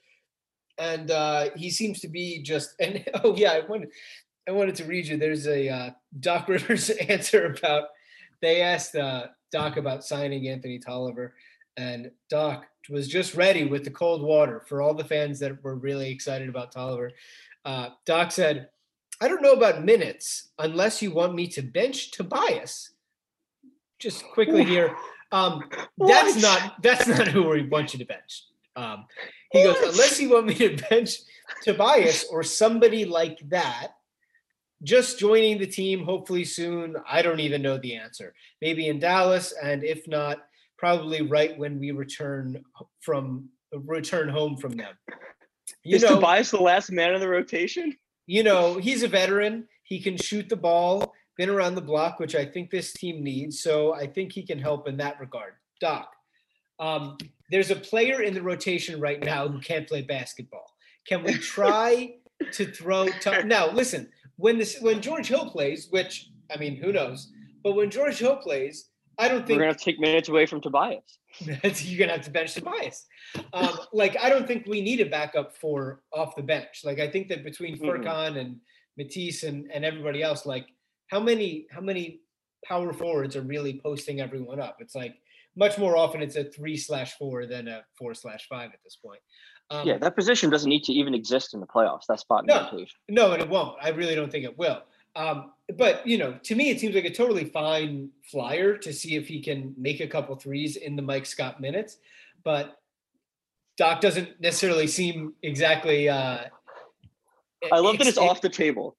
[0.78, 3.90] And uh, he seems to be just, and oh, yeah, I wanted,
[4.48, 5.18] I wanted to read you.
[5.18, 7.90] There's a uh, Doc Rivers answer about,
[8.44, 11.34] they asked uh, Doc about signing Anthony Tolliver,
[11.78, 15.76] and Doc was just ready with the cold water for all the fans that were
[15.76, 17.14] really excited about Tolliver.
[17.64, 18.68] Uh, Doc said,
[19.22, 22.92] I don't know about minutes unless you want me to bench Tobias.
[23.98, 24.94] Just quickly here.
[25.32, 25.64] Um,
[25.98, 26.42] that's What?
[26.42, 28.44] not that's not who we want you to bench.
[28.76, 29.06] Um,
[29.52, 31.20] he goes, unless you want me to bench
[31.64, 33.94] Tobias or somebody like that,
[34.84, 36.96] just joining the team hopefully soon.
[37.10, 38.34] I don't even know the answer.
[38.62, 40.46] Maybe in Dallas, and if not,
[40.78, 42.64] probably right when we return
[43.02, 44.94] from return home from them.
[45.84, 47.96] You Is know, Tobias the last man in the rotation?
[48.26, 49.68] you know, he's a veteran.
[49.84, 53.62] He can shoot the ball, been around the block, which I think this team needs.
[53.62, 55.54] So I think he can help in that regard.
[55.82, 56.10] Doc,
[56.80, 57.18] um,
[57.52, 60.66] there's a player in the rotation right now who can't play basketball.
[61.08, 62.16] Can we try
[62.54, 63.08] to throw?
[63.46, 67.32] Now, listen, when this when George Hill plays, which I mean, who knows?
[67.64, 70.46] But when George Hill plays, I don't think We're gonna have to take minutes away
[70.46, 71.20] from Tobias.
[71.40, 73.06] you're gonna have to bench Tobias.
[73.54, 76.82] Um, like I don't think we need a backup for off the bench.
[76.84, 77.78] Like I think that between.
[77.78, 78.58] Furkan and
[78.98, 80.68] Matisse and, and everybody else, like
[81.08, 82.22] how many how many
[82.66, 84.78] power forwards are really posting everyone up?
[84.80, 85.16] It's like
[85.56, 88.96] much more often it's a three slash four than a four slash five at this
[88.96, 89.20] point.
[89.74, 92.06] Um, yeah, that position doesn't need to even exist in the playoffs.
[92.08, 92.64] That spot in No.
[92.72, 92.98] rotation.
[93.10, 93.76] No, and it won't.
[93.82, 94.84] I really don't think it will.
[95.16, 99.16] Um, but you know, to me, it seems like a totally fine flyer to see
[99.16, 101.98] if he can make a couple threes in the Mike Scott minutes.
[102.44, 102.78] But
[103.78, 106.10] Doc doesn't necessarily seem exactly.
[106.10, 106.46] Uh,
[107.72, 108.96] I love that it's off the table.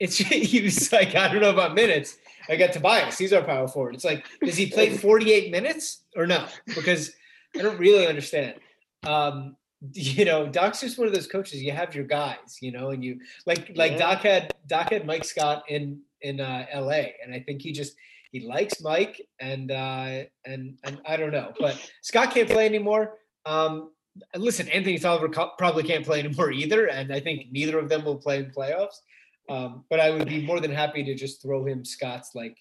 [0.00, 2.16] It's he was like, I don't know about minutes.
[2.48, 3.18] I got Tobias.
[3.18, 3.94] He's our power forward.
[3.94, 6.46] It's like, does he play 48 minutes or no?
[6.74, 7.12] Because
[7.56, 8.54] I don't really understand.
[9.04, 9.56] Um,
[9.92, 11.62] you know, Doc's just one of those coaches.
[11.62, 13.98] You have your guys, you know, and you like like Yeah.
[13.98, 17.14] Doc had Doc had Mike Scott in in uh, L.A.
[17.22, 17.94] and I think he just
[18.32, 23.18] he likes Mike and uh, and and I don't know, but Scott can't play anymore.
[23.46, 23.90] Um,
[24.34, 28.16] listen, Anthony Tolliver probably can't play anymore either, and I think neither of them will
[28.16, 28.96] play in playoffs.
[29.48, 32.56] Um, but I would be more than happy to just throw him Scott's like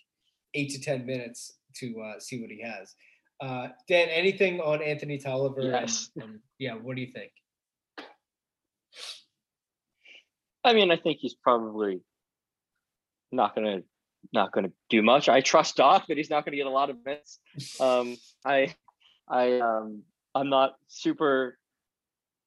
[0.54, 2.96] eight to ten minutes to uh, see what he has.
[3.44, 5.60] Uh, Dan, anything on Anthony Tolliver?
[5.60, 6.10] and- Yes.
[6.16, 7.34] and- yeah, what do you think?
[10.64, 12.02] I mean, I think he's probably
[13.34, 13.84] not gonna
[14.32, 15.28] not gonna do much.
[15.28, 17.40] I trust Doc that he's not gonna get a lot of minutes.
[17.82, 18.74] Um, I
[19.28, 20.04] I um
[20.34, 21.60] I'm not super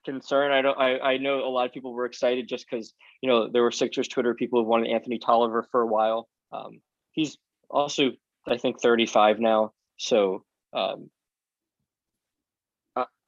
[0.07, 0.55] concerned.
[0.55, 3.49] I don't I, I know a lot of people were excited just because you know
[3.49, 6.27] there were Sixers Twitter people who wanted Anthony Tolliver for a while.
[6.53, 6.81] Um,
[7.13, 7.37] he's
[7.69, 8.13] also
[8.47, 10.43] I think 35 now, so
[10.77, 11.11] um,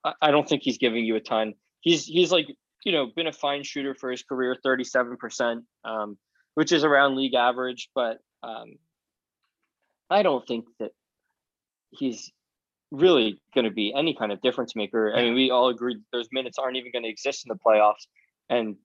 [0.05, 1.55] I, I don't think he's giving you a ton.
[1.81, 2.47] He's he's like
[2.85, 6.19] you know been a fine shooter for his career, thirty seven percent, um,
[6.55, 7.89] which is around league average.
[7.95, 8.77] But um,
[10.11, 10.93] I don't think that
[11.91, 12.31] he's
[12.91, 15.15] really going to be any kind of difference maker.
[15.15, 18.07] I mean, we all agree those minutes aren't even going to exist in the playoffs,
[18.49, 18.77] and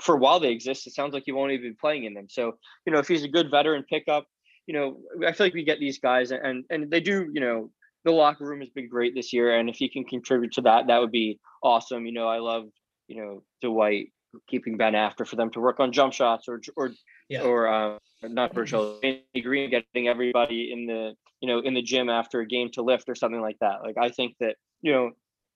[0.00, 2.26] for a while they exist, it sounds like he won't even be playing in them.
[2.28, 4.26] So you know, if he's a good veteran pickup,
[4.66, 7.70] you know, I feel like we get these guys, and and they do, you know,
[8.04, 10.86] the locker room has been great this year, and if he can contribute to that,
[10.88, 12.06] that would be awesome.
[12.06, 12.64] You know, I love
[13.08, 14.12] you know Dwight
[14.48, 16.90] keeping Ben after for them to work on jump shots or or
[17.28, 17.42] Yeah.
[17.42, 22.40] or uh, not Virgil Green getting everybody in the you know in the gym after
[22.40, 23.82] a game to lift or something like that.
[23.82, 25.10] Like I think that you know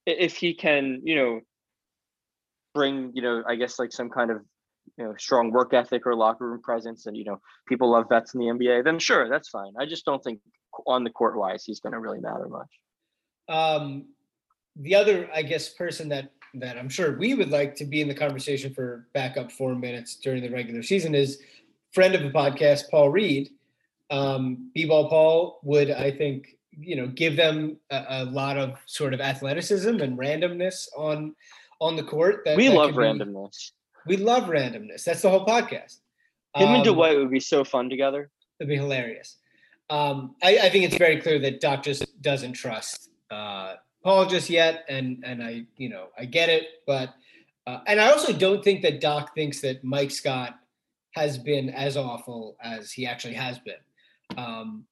[0.05, 1.41] if he can you know
[2.75, 4.39] bring you know I guess like some kind of
[4.97, 8.35] you know strong work ethic or locker room presence and you know people love vets
[8.35, 9.73] in the NBA, then sure that's fine.
[9.79, 10.41] I just don't think
[10.87, 12.69] on the court wise he's going to really matter much.
[13.49, 14.07] Um,
[14.77, 18.09] the other, I guess, person that that I'm sure we would like to be in
[18.09, 21.41] the conversation for backup four minutes during the regular season is
[21.93, 23.51] friend of the podcast, Paul Reed.
[24.11, 29.13] Um, B-ball Paul would, I think, you know, give them a, a lot of sort
[29.15, 31.35] of athleticism and randomness on
[31.81, 32.43] on the court.
[32.45, 33.73] That, we that love could be- randomness.
[34.07, 35.05] we love randomness.
[35.05, 35.99] That's the whole podcast.
[36.55, 38.31] Him and Um, Dwight would be so fun together.
[38.61, 39.37] It'd be hilarious.
[39.89, 44.51] Um, I, I think it's very clear that Doc just doesn't trust uh, Paul just
[44.51, 47.15] yet, and and I you know I get it, but
[47.67, 50.59] uh, and I also don't think that Doc thinks that Mike Scott
[51.13, 53.83] has been as awful as he actually has been.
[54.37, 54.87] Um,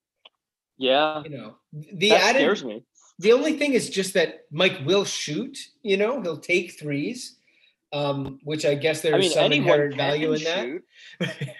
[0.77, 2.83] Yeah, you know, the that added scares me.
[3.19, 5.57] the only thing is just that Mike will shoot.
[5.83, 7.37] You know, he'll take threes,
[7.93, 10.83] um, which I guess there's I mean, some inherent value in shoot.
[11.19, 11.55] that.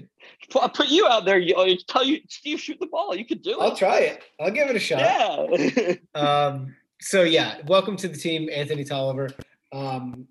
[0.50, 1.38] Put, I'll put you out there.
[1.38, 3.14] You, I'll tell you, Steve, shoot the ball.
[3.16, 3.62] You could do it.
[3.62, 4.22] I'll try it.
[4.40, 5.00] I'll give it a shot.
[5.00, 5.94] Yeah.
[6.14, 9.28] Um, so yeah, welcome to the team, Anthony Tolliver.
[9.72, 10.26] Um,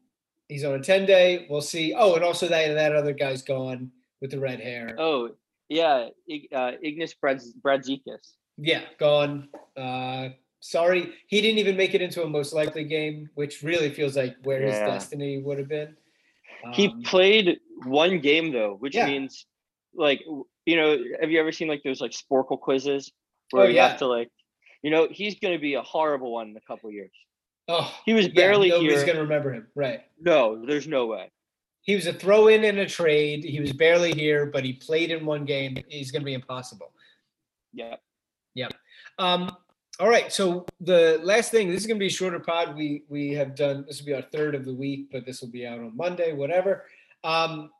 [0.49, 1.45] he's on a 10 day.
[1.49, 1.93] We'll see.
[1.95, 4.95] Oh, and also that that other guy's gone with the red hair.
[4.97, 5.29] oh,
[5.69, 6.09] yeah.
[6.27, 8.33] Ig- Uh, Ignis Bradz- Bradzikis.
[8.57, 9.49] Yeah, gone.
[9.77, 10.29] Uh,
[10.61, 14.35] sorry, he didn't even make it into a most likely game, which really feels like
[14.43, 15.95] where his destiny would have been.
[16.73, 19.05] He Um, played one game though, which Yeah.
[19.07, 19.45] means
[19.95, 20.23] like
[20.65, 23.11] you know, have you ever seen like those like Sporcle quizzes
[23.53, 23.89] Oh, where you yeah.
[23.89, 24.29] have to like,
[24.81, 27.11] you know, he's going to be a horrible one in a couple years.
[27.67, 29.05] oh, He was yeah, barely nobody's here.
[29.05, 30.01] gonna remember him, right?
[30.19, 31.31] No, there's no way.
[31.81, 33.43] He was a throw in in a trade.
[33.43, 35.77] He was barely here, but he played in one game.
[35.89, 36.91] He's gonna be impossible.
[37.73, 37.97] Yeah.
[39.19, 39.55] Um,
[39.99, 40.31] all right.
[40.31, 42.75] So the last thing, this is gonna be a shorter pod.
[42.75, 45.51] We we have done this will be our third of the week, but this will
[45.51, 46.85] be out on Monday, whatever.
[47.25, 47.71] Um,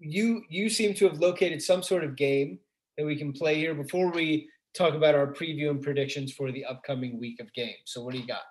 [0.00, 2.58] you you seem to have located some sort of game
[2.98, 6.64] that we can play here before we talk about our preview and predictions for the
[6.64, 7.86] upcoming week of games.
[7.86, 8.42] So what do you got?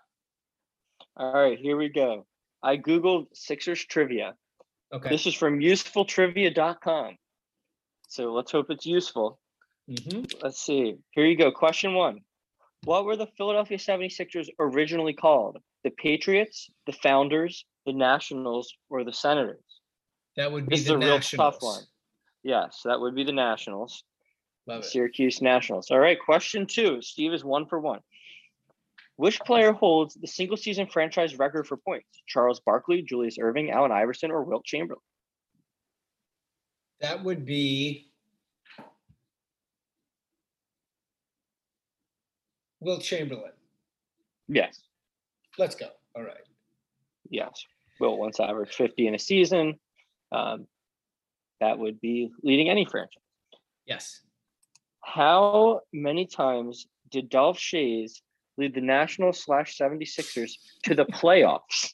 [1.18, 2.26] All right, here we go.
[2.64, 4.34] I googled Sixers trivia.
[4.94, 5.10] Okay.
[5.10, 7.18] This is from usefultrivia.com.
[8.08, 9.40] So let's hope it's useful.
[9.90, 10.24] Mm-hmm.
[10.42, 10.96] Let's see.
[11.12, 11.52] Here you go.
[11.52, 12.20] Question one.
[12.86, 15.58] What were the Philadelphia 76ers originally called?
[15.84, 19.60] The Patriots, the Founders, the Nationals, or the Senators?
[20.40, 21.54] That would be This is the a real Nationals.
[21.56, 21.84] tough one.
[22.44, 24.06] Yes, that would be the Nationals.
[24.68, 24.86] Love it.
[24.86, 25.92] Syracuse Nationals.
[25.92, 27.02] All right, question two.
[27.02, 28.00] Steve is one for one.
[29.18, 32.08] Which player holds the single season franchise record for points?
[32.26, 35.02] Charles Barkley, Julius Erving, Allen Iverson, or Wilt Chamberlain?
[37.02, 38.10] That would be
[42.80, 43.52] Will Chamberlain.
[44.48, 44.80] Yes.
[45.58, 45.88] Let's go.
[46.16, 46.48] All right.
[47.30, 47.66] Yes.
[48.00, 49.78] Wilt once averaged 50 in a season.
[50.32, 50.68] Um,
[51.60, 53.24] that would be leading any franchise.
[53.86, 54.22] Yes.
[55.02, 58.22] How many times did Dolph Schayes
[58.58, 60.52] lead the National slash 76ers
[60.84, 61.94] to the playoffs?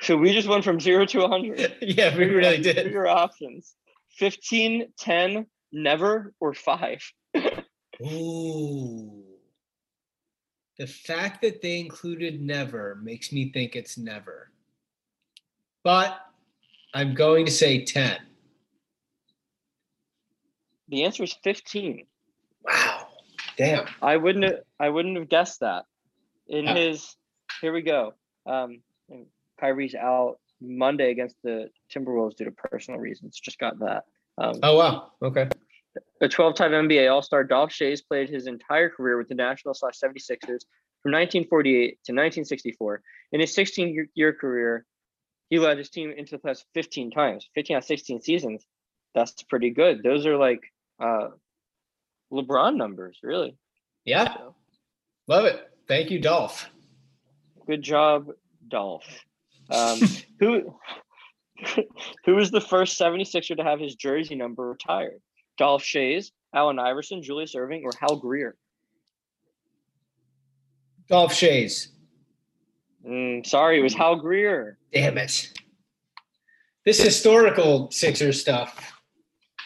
[0.00, 1.76] So we just went from zero to 100.
[1.82, 2.90] yeah, we really did.
[2.90, 3.76] Your options
[4.18, 7.00] 15, 10, never, or five.
[8.02, 9.22] Ooh.
[10.78, 14.50] The fact that they included never makes me think it's never.
[15.84, 16.18] But
[16.94, 18.18] I'm going to say 10.
[20.88, 22.06] The answer is 15.
[22.64, 23.08] Wow.
[23.56, 23.86] Damn.
[24.00, 25.84] I wouldn't have, I wouldn't have guessed that.
[26.48, 26.74] In Yeah.
[26.74, 27.16] his
[27.60, 28.14] here we go.
[28.46, 28.80] Um
[29.60, 33.38] Kyrie's out Monday against the Timberwolves due to personal reasons.
[33.38, 34.04] Just got that.
[34.38, 35.12] Um, Oh, wow.
[35.22, 35.48] Okay.
[36.20, 40.64] a 12-time NBA All-Star, Dolph Schayes played his entire career with the National slash 76ers
[41.02, 43.02] from 1948 to 1964.
[43.32, 44.86] In his 16-year career,
[45.52, 48.64] he led his team into the playoffs 15 times, 15 out of 16 seasons.
[49.14, 50.02] That's pretty good.
[50.02, 50.60] Those are like
[50.98, 51.28] uh,
[52.32, 53.58] LeBron numbers, really.
[54.06, 54.32] Yeah.
[54.32, 54.54] So,
[55.28, 55.60] Love it.
[55.86, 56.70] Thank you, Dolph.
[57.66, 58.28] Good job,
[58.66, 59.04] Dolph.
[59.68, 60.00] Um,
[60.40, 60.74] who
[62.24, 65.20] who was the first 76er to have his jersey number retired?
[65.58, 68.56] Dolph Schayes, Allen Iverson, Julius Erving, or Hal Greer?
[71.10, 71.88] Dolph Schayes.
[73.06, 74.78] Mm, sorry, it was Hal Greer.
[74.92, 75.52] Damn it.
[76.84, 78.92] This historical Sixers stuff.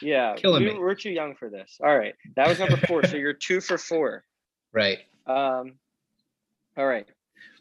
[0.03, 0.78] Yeah, Killing we, me.
[0.78, 1.78] we're too young for this.
[1.82, 3.05] All right, that was number four.
[3.07, 4.24] so you're two for four.
[4.72, 4.99] Right.
[5.26, 5.74] Um,
[6.76, 7.07] all right.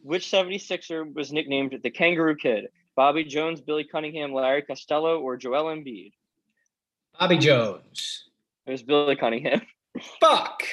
[0.04, 2.68] Which 76er was nicknamed the Kangaroo Kid?
[2.96, 6.12] Bobby Jones, Billy Cunningham, Larry Costello, or Joel Embiid?
[7.20, 8.26] Bobby Jones.
[8.68, 9.62] It was Billy Cunningham.
[10.20, 10.64] Fuck.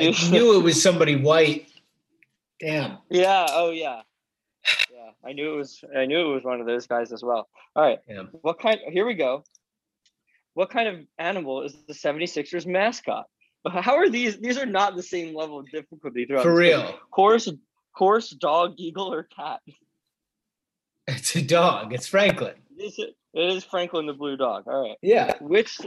[0.00, 1.68] I knew it was somebody white.
[2.62, 2.98] Damn.
[3.10, 3.46] Yeah.
[3.50, 4.02] Oh, yeah.
[4.92, 5.10] Yeah.
[5.24, 5.82] I knew it was.
[5.96, 7.48] I knew it was one of those guys as well.
[7.74, 7.98] All right.
[8.08, 8.24] Yeah.
[8.42, 8.78] What kind?
[8.88, 9.42] Here we go.
[10.54, 13.26] What kind of animal is the 76ers mascot?
[13.68, 14.38] How are these?
[14.38, 16.42] These are not the same level of difficulty throughout.
[16.42, 16.58] For game.
[16.58, 16.98] real.
[17.10, 17.48] Horse,
[17.92, 19.60] horse, dog, eagle, or cat?
[21.08, 21.92] It's a dog.
[21.92, 22.54] It's Franklin.
[22.76, 24.64] This is, it is Franklin the blue dog.
[24.66, 24.96] All right.
[25.02, 25.34] Yeah.
[25.40, 25.78] Which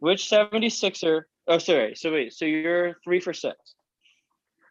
[0.00, 1.22] which 76er?
[1.46, 1.94] Oh, sorry.
[1.94, 2.34] So wait.
[2.34, 3.56] So you're three for six.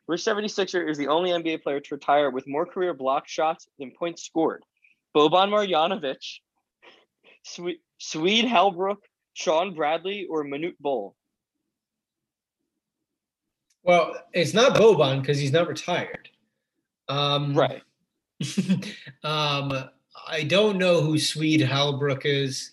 [0.08, 3.92] Which 76er is the only NBA player to retire with more career block shots than
[3.92, 4.64] points scored?
[5.16, 6.18] Boban Marjanovic,
[7.44, 9.00] Swe- Swede Halbrook,
[9.34, 11.14] Shawn Bradley, or Manute Bol?
[13.84, 16.30] Well, it's not Boban because he's not retired.
[17.10, 17.84] Um, Right.
[19.24, 19.90] um,
[20.28, 22.72] I don't know who Swede Halbrook is.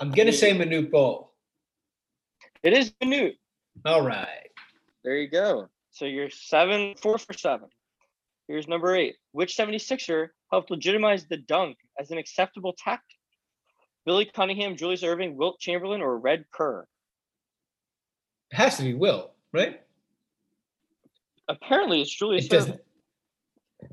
[0.00, 1.32] I'm gonna say Manute Bol.
[2.62, 3.36] It is Manute.
[3.86, 4.50] All right.
[5.04, 5.68] There you go.
[5.92, 7.68] So you're seven, four for seven.
[8.48, 9.16] Here's number eight.
[9.32, 13.16] Which 76er helped legitimize the dunk as an acceptable tactic?
[14.04, 16.86] Billy Cunningham, Julius Erving, Wilt Chamberlain, or Red Kerr?
[18.50, 19.80] It has to be Will, right?
[21.48, 22.52] Apparently, it's Julius It.
[22.52, 22.78] Erving.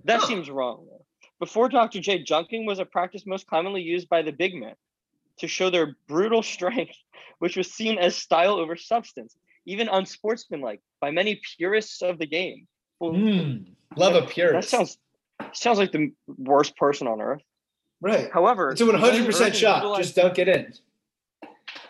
[0.06, 0.28] That Huh.
[0.28, 0.88] seems wrong.
[0.90, 1.06] though.
[1.40, 2.00] Before Dr.
[2.00, 4.76] J, dunking was a practice most commonly used by the big men
[5.40, 6.98] to show their brutal strength,
[7.40, 9.36] which was seen as style over substance,
[9.66, 12.68] even unsportsmanlike by many purists of the game.
[13.00, 13.58] Well, Hmm.
[13.96, 14.70] Love a purist.
[14.72, 14.98] that sounds
[15.54, 17.42] sounds like the worst person on earth.
[18.02, 18.30] right.
[18.32, 19.78] However, It's a 100% shot.
[19.84, 20.74] utilized- Just dunk it in.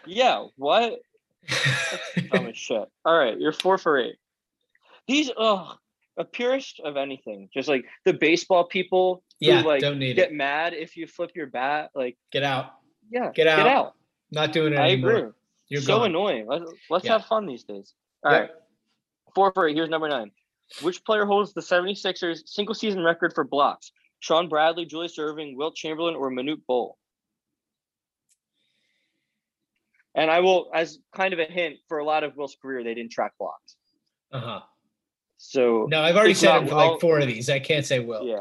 [0.05, 0.45] yeah.
[0.55, 0.99] What?
[2.31, 2.87] Dumb as shit.
[3.05, 4.15] All right, you're four for eight.
[5.07, 5.77] These, ugh,
[6.17, 9.61] a purist of anything, just like the baseball people who yeah.
[9.61, 10.35] like don't need get it.
[10.35, 11.89] mad if you flip your bat.
[11.95, 12.73] Like, Get out.
[13.09, 13.57] yeah, Get out.
[13.57, 13.93] Get out.
[14.31, 15.11] Not doing it I anymore.
[15.15, 15.31] agree.
[15.69, 16.07] You're so gone.
[16.11, 16.45] annoying.
[16.47, 17.13] Let's, let's Yeah.
[17.13, 17.93] have fun these days.
[18.23, 18.68] All right, Yep.
[19.35, 19.75] Four for eight.
[19.75, 20.31] Here's number nine.
[20.81, 23.91] Which player holds the 76ers single season record for blocks?
[24.19, 26.97] Shawn Bradley, Julius Erving, Wilt Chamberlain, or Manute Bol?
[30.15, 32.93] And I will, as kind of a hint, for a lot of Will's career, they
[32.93, 33.75] didn't track blocks.
[34.31, 34.59] Uh-huh.
[35.37, 37.49] So No, I've already said not like four of these.
[37.49, 38.23] I can't say Will.
[38.25, 38.39] yeah,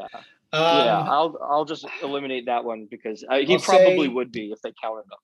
[0.51, 4.31] Um, yeah, I'll I'll just eliminate that one because I, he I'll probably say- would
[4.31, 5.19] be if they counted them.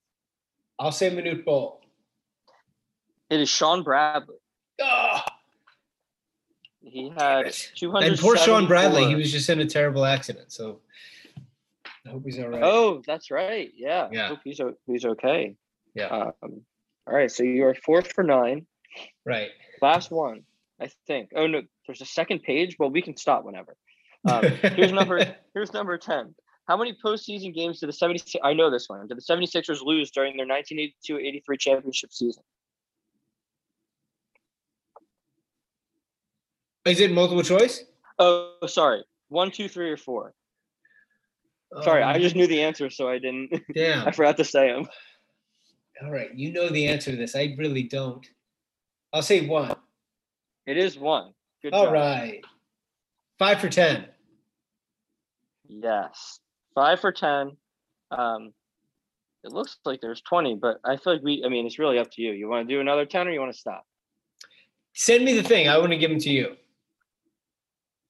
[0.78, 1.82] I'll say Manute Bol.
[3.28, 4.36] It is Shawn Bradley.
[4.80, 5.20] Oh,
[6.96, 8.06] He had 200.
[8.08, 10.50] and poor Shawn Bradley, he was just in a terrible accident.
[10.50, 10.80] So
[12.06, 12.62] I hope he's all right.
[12.62, 13.70] Oh, that's right.
[13.76, 14.08] Yeah.
[14.10, 14.28] Yeah.
[14.28, 15.56] Hope he's he's okay.
[15.94, 16.06] Yeah.
[16.06, 16.62] Um,
[17.06, 17.30] all right.
[17.30, 18.66] So you are four for nine.
[19.26, 19.50] Right.
[19.82, 20.44] Last one,
[20.80, 21.32] I think.
[21.36, 22.76] Oh no, there's a second page.
[22.78, 23.76] Well, we can stop whenever.
[24.26, 25.36] Um, here's number.
[25.52, 26.34] Here's number ten.
[26.66, 28.40] How many postseason games did the 76?
[28.42, 29.06] I know this one.
[29.06, 32.42] Did the 76ers lose during their 1982-83 championship season?
[36.86, 37.84] Is it multiple choice?
[38.18, 39.04] Oh, sorry.
[39.28, 40.32] One, two, three, or four.
[41.82, 43.50] Sorry, I Um, just knew the answer, so I didn't.
[43.74, 44.06] Damn.
[44.06, 44.86] I forgot to say them.
[46.02, 46.32] All right.
[46.34, 47.34] You know the answer to this.
[47.34, 48.24] I really don't.
[49.12, 49.74] I'll say one.
[50.66, 51.32] It is one.
[51.62, 51.94] Good All job.
[51.94, 52.40] right.
[53.38, 54.06] Five for 10.
[55.68, 56.40] Yes.
[56.74, 57.56] Five for 10.
[58.12, 58.52] Um,
[59.42, 62.10] it looks like there's 20, but I feel like we, I mean, it's really up
[62.12, 62.32] to you.
[62.32, 63.84] You want to do another 10 or you want to stop?
[64.94, 65.68] Send me the thing.
[65.68, 66.56] I want to give them to you.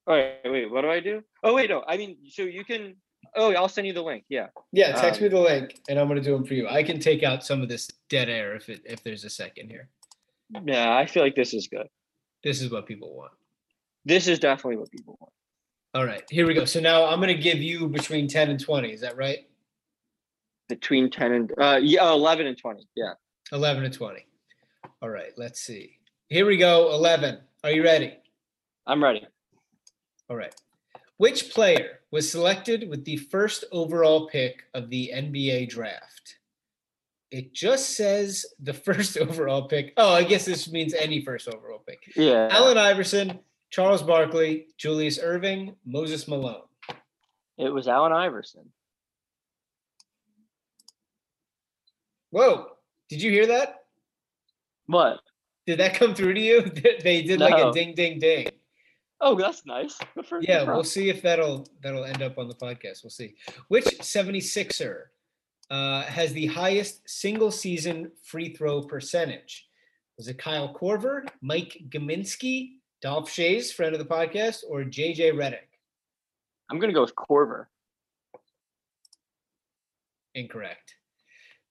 [0.06, 1.22] All right, wait, what do I do?
[1.42, 1.82] Oh, wait, no.
[1.86, 2.94] I mean, so you can,
[3.34, 4.24] oh, I'll send you the link.
[4.28, 4.46] Yeah.
[4.72, 6.68] Yeah, text Um, me the link, and I'm going to do them for you.
[6.68, 9.68] I can take out some of this dead air if it if there's a second
[9.68, 9.88] here.
[10.64, 11.88] Yeah, I feel like this is good.
[12.44, 13.32] This is what people want.
[14.04, 15.32] This is definitely what people want.
[15.94, 16.64] All right, here we go.
[16.64, 18.92] So now I'm going to give you between 10 and 20.
[18.92, 19.38] Is that right?
[20.68, 22.86] Between 10 and, uh, yeah, 11 and 20.
[22.94, 23.14] Yeah.
[23.50, 24.24] 11 and 20.
[25.02, 25.98] All right, let's see.
[26.28, 26.92] Here we go.
[26.92, 27.38] 11.
[27.64, 28.14] Are you ready?
[28.86, 29.26] I'm ready.
[30.28, 30.54] All right.
[31.18, 36.36] Which player was selected with the first overall pick of the NBA draft?
[37.30, 39.94] It just says the first overall pick.
[39.96, 42.00] Oh, I guess this means any first overall pick.
[42.16, 42.48] Yeah.
[42.50, 43.38] Allen Iverson,
[43.70, 46.62] Charles Barkley, Julius Erving, Moses Malone.
[47.58, 48.70] It was Allen Iverson.
[52.30, 52.66] Whoa!
[53.08, 53.84] Did you hear that?
[54.86, 55.20] What?
[55.66, 56.62] Did that come through to you?
[57.02, 58.48] they did like a ding, ding, ding.
[59.20, 59.98] Oh, that's nice.
[60.24, 63.02] For- Yeah, we'll see if that'll that'll end up on the podcast.
[63.02, 63.34] We'll see.
[63.68, 65.04] Which 76er
[65.70, 69.66] uh, has the highest single season free throw percentage?
[70.18, 75.68] Was it Kyle Korver, Mike Gminski, Dolph Schayes, friend of the podcast, or JJ Redick?
[76.70, 77.66] I'm gonna go with Korver.
[80.34, 80.94] Incorrect.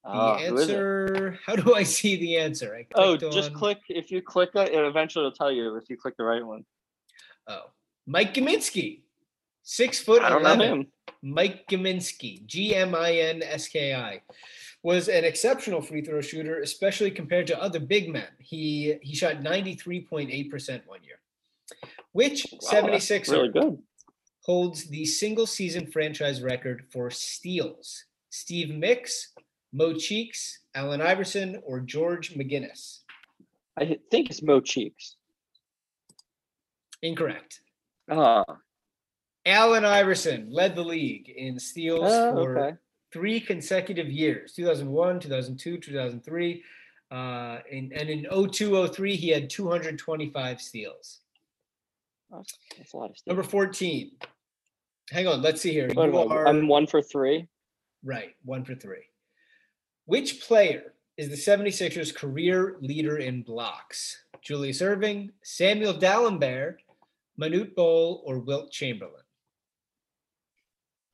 [0.04, 0.52] The it?
[0.52, 1.40] answer.
[1.46, 2.76] How do I see the answer?
[2.76, 3.80] I Oh, just on- click.
[3.90, 6.46] If you click it, eventually it eventually will tell you if you click the right
[6.46, 6.66] one.
[7.48, 7.72] Oh,
[8.08, 9.02] Mike Gminski,
[9.64, 10.80] six foot I don't know 11.
[10.80, 10.88] him.
[11.22, 14.22] Mike Gminski, G M I N S K I,
[14.84, 18.28] was an exceptional free throw shooter, especially compared to other big men.
[18.40, 21.20] He he shot 93.8% one year.
[22.12, 23.78] Which Wow, 76er really good.
[24.42, 28.06] holds the single season franchise record for steals?
[28.30, 29.34] Steve Mix,
[29.74, 33.00] Mo Cheeks, Allen Iverson, or George McGinnis?
[33.78, 35.16] I think it's Mo Cheeks.
[37.06, 37.62] Incorrect.
[38.10, 38.44] Ah,
[39.46, 42.78] Allen Iverson led the league in steals oh, for okay.
[43.14, 46.64] three consecutive years 2001 2002 2003
[47.12, 47.16] uh,
[47.72, 51.20] and, and in 02 03 he had 225 steals.
[52.32, 54.12] That's, a lot of number 14
[55.12, 55.90] hang on let's see here.
[55.94, 57.48] You are I'm one for three.
[58.04, 59.04] right one for three.
[60.06, 64.24] Which player is the 76ers career leader in blocks?
[64.42, 66.78] Julius Erving Samuel Dalembert
[67.40, 69.22] manute bol or wilt chamberlain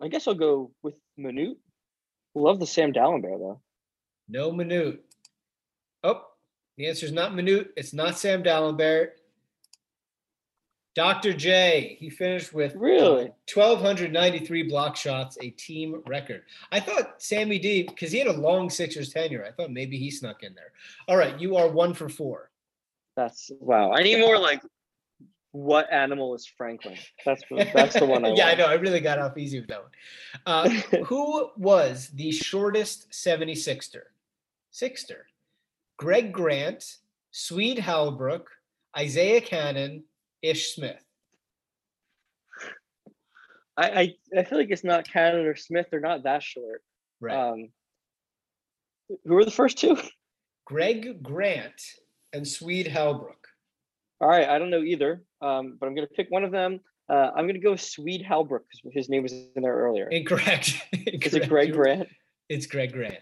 [0.02, 1.58] I guess I'll go with Manute.
[2.34, 3.62] Love the Sam Dalembert though.
[4.28, 5.04] No Minute.
[6.04, 6.26] Oh,
[6.78, 7.72] the answer is not Minute.
[7.78, 9.10] It's not Sam Dalembert.
[10.94, 11.34] Dr.
[11.34, 11.96] J.
[12.00, 13.32] He finished with Really?
[13.54, 16.44] 1,293 block shots, a team record.
[16.72, 20.12] I thought Sammy D, because he had a long Sixers tenure, I thought maybe he
[20.12, 20.74] snuck in there.
[21.08, 22.50] All right, you are one for four.
[23.16, 23.94] That's wow.
[23.94, 24.62] I need more like
[25.52, 26.98] what animal is Franklin?
[27.26, 27.44] That's
[27.74, 28.66] that's the one I yeah, I know.
[28.66, 29.92] I really got off easy with that one.
[30.46, 30.70] Uh,
[31.06, 34.04] who was the shortest 76er?
[34.72, 35.28] Sixter.
[35.98, 36.98] Greg Grant,
[37.32, 38.46] Swede Halbrook,
[38.98, 40.04] Isaiah Canaan,
[40.42, 41.04] Ish Smith.
[43.78, 45.88] I, I I feel like it's not Canaan or Smith.
[45.92, 46.84] They're not that short.
[47.20, 47.36] Right.
[47.36, 47.70] Um,
[49.26, 49.98] who were the first two?
[50.66, 51.82] Greg Grant
[52.32, 53.48] and Swede Halbrook.
[54.22, 55.24] All right, I don't know either.
[55.42, 56.80] Um, but I'm gonna pick one of them.
[57.10, 60.08] Uh, I'm gonna go Swede Halbrook because his name was in there earlier.
[60.10, 60.76] Incorrect.
[60.94, 62.08] Is it Greg Grant?
[62.50, 63.18] It's Greg Grant.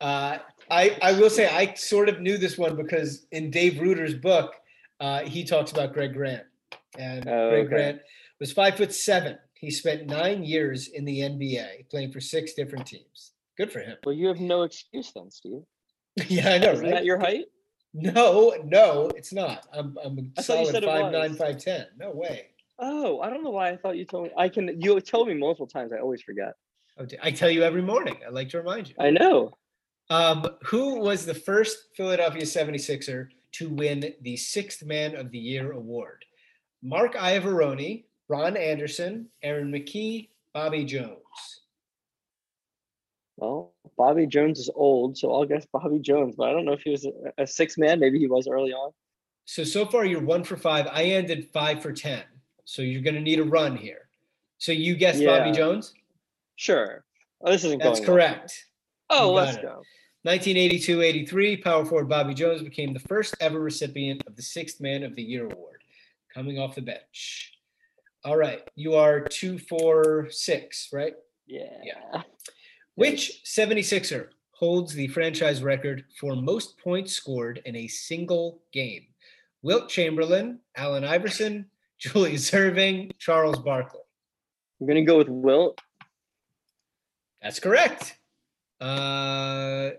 [0.00, 0.38] Uh,
[0.70, 4.54] I, I will say I sort of knew this one because in Dave Reuter's book,
[5.00, 6.42] uh, he talks about Greg Grant.
[6.98, 7.68] And Oh, Greg okay.
[7.68, 8.00] Grant
[8.40, 9.38] was five foot seven.
[9.54, 13.32] He spent nine years in the NBA playing for six different teams.
[13.56, 13.96] Good for him.
[14.04, 15.62] Well, you have no excuse then, Steve.
[16.28, 16.94] yeah, I know, Isn't right?
[16.94, 17.44] that your height?
[17.94, 19.66] No, no, it's not.
[19.72, 21.86] I'm, I'm I a thought you solid five nine, five ten.
[21.98, 22.46] No way.
[22.78, 24.30] Oh, I don't know why I thought you told me.
[24.36, 24.80] I can.
[24.80, 25.92] You told me multiple times.
[25.92, 26.54] I always forget.
[26.98, 28.16] Oh, I tell you every morning.
[28.26, 28.94] I like to remind you.
[28.98, 29.56] I know.
[30.10, 35.72] Um, who was the first Philadelphia 76er to win the Sixth Man of the Year
[35.72, 36.24] award?
[36.82, 41.21] Mark Iavaroni, Ron Anderson, Aaron McKie, Bobby Jones.
[43.36, 46.34] Well, Bobby Jones is old, so I'll guess Bobby Jones.
[46.36, 48.00] But I don't know if he was a, a six man.
[48.00, 48.92] Maybe he was early on.
[49.44, 50.86] So so far you're one for five.
[50.90, 52.22] I ended five for ten.
[52.64, 54.08] So you're going to need a run here.
[54.58, 55.94] So you guessed Bobby Jones.
[56.56, 57.04] Sure.
[57.40, 58.16] Oh, this isn't That's going well.
[58.16, 58.66] correct.
[59.10, 59.62] Oh, let's it.
[59.62, 59.82] go.
[60.26, 65.16] 1982-83, power forward Bobby Jones became the first ever recipient of the Sixth Man of
[65.16, 65.82] the Year award,
[66.32, 67.54] coming off the bench.
[68.24, 71.14] All right, you are two, four, six, right?
[71.48, 71.64] Yeah.
[71.82, 72.22] Yeah.
[72.94, 79.06] Which 76er holds the franchise record for most points scored in a single game?
[79.62, 81.66] Wilt Chamberlain, Allen Iverson,
[81.98, 84.00] Julius Erving, Charles Barkley.
[84.80, 85.80] I'm gonna go with Wilt.
[87.40, 88.18] That's correct.
[88.80, 89.90] Uh,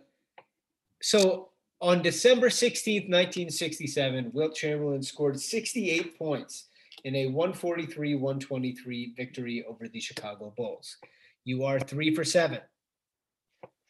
[1.01, 1.49] so
[1.81, 6.67] on December 16th, 1967, Wilt Chamberlain scored 68 points
[7.05, 10.97] in a 143 123 victory over the Chicago Bulls.
[11.43, 12.59] You are three for seven.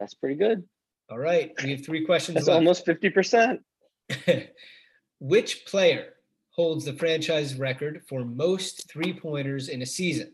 [0.03, 0.65] That's pretty good.
[1.09, 1.53] All right.
[1.63, 2.57] We have three questions That's left.
[2.57, 3.61] almost fifty percent.
[5.19, 6.15] Which player
[6.49, 10.33] holds the franchise record for most three pointers in a season?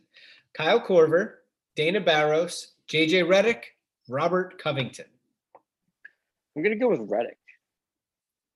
[0.55, 1.33] Kyle Korver,
[1.75, 3.61] Dana Barros, JJ Redick,
[4.07, 5.05] Robert Covington.
[6.55, 7.37] I'm gonna go with Redick.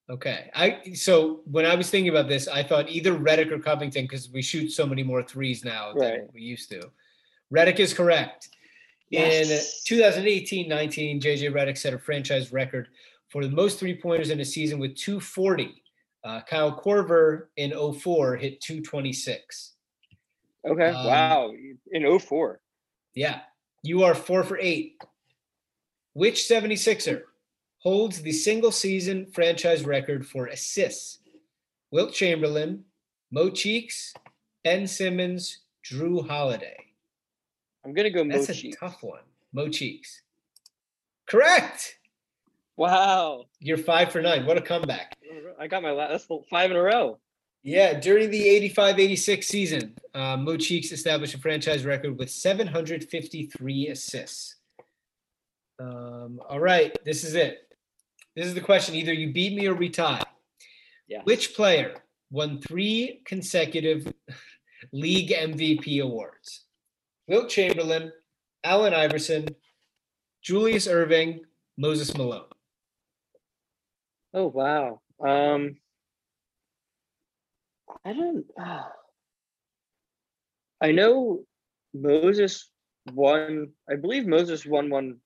[0.09, 0.49] Okay.
[0.55, 4.31] I so when I was thinking about this, I thought either Redick or Covington because
[4.31, 6.89] we shoot so many more threes now than we used to.
[7.53, 8.49] Redick is correct.
[9.13, 9.85] Yes.
[9.91, 12.87] In 2018-19, JJ Redick set a franchise record
[13.29, 15.83] for the most three-pointers in a season with 240.
[16.23, 19.73] Uh, Kyle Korver in 04 hit 226.
[20.67, 20.87] Okay.
[20.87, 21.53] Um, wow.
[21.91, 22.59] In 04.
[23.13, 23.41] Yeah.
[23.83, 24.95] You are four for eight.
[26.13, 27.21] Which 76er
[27.79, 31.19] holds the single season franchise record for assists?
[31.91, 32.85] Wilt Chamberlain,
[33.29, 34.13] Mo Cheeks,
[34.63, 36.77] Ben Simmons, Jrue Holiday.
[37.85, 38.71] I'm gonna go That's Mochi.
[38.71, 39.21] a tough one.
[39.51, 40.21] Mo Cheeks.
[41.27, 41.97] Correct.
[42.77, 43.45] Wow.
[43.59, 44.45] You're five for nine.
[44.45, 45.15] What a comeback.
[45.59, 47.19] I got my last five in a row.
[47.63, 53.87] Yeah, during the 85 86 season, uh, Mo Cheeks established a franchise record with 753
[53.87, 54.55] assists.
[55.79, 57.73] Um, all right, this is it.
[58.35, 58.95] This is the question.
[58.95, 60.21] Either you beat me or we tie.
[61.07, 61.21] Yeah.
[61.23, 61.95] Which player
[62.31, 64.11] won three consecutive
[64.91, 66.65] league MVP awards?
[67.27, 68.11] Wilt Chamberlain,
[68.63, 69.47] Allen Iverson,
[70.41, 71.39] Julius Erving,
[71.77, 72.45] Moses Malone.
[74.33, 75.01] Oh wow.
[75.25, 75.75] Um
[78.03, 78.91] I don't ah.
[80.81, 81.45] I know
[81.93, 82.69] Moses
[83.13, 85.17] won I believe Moses won one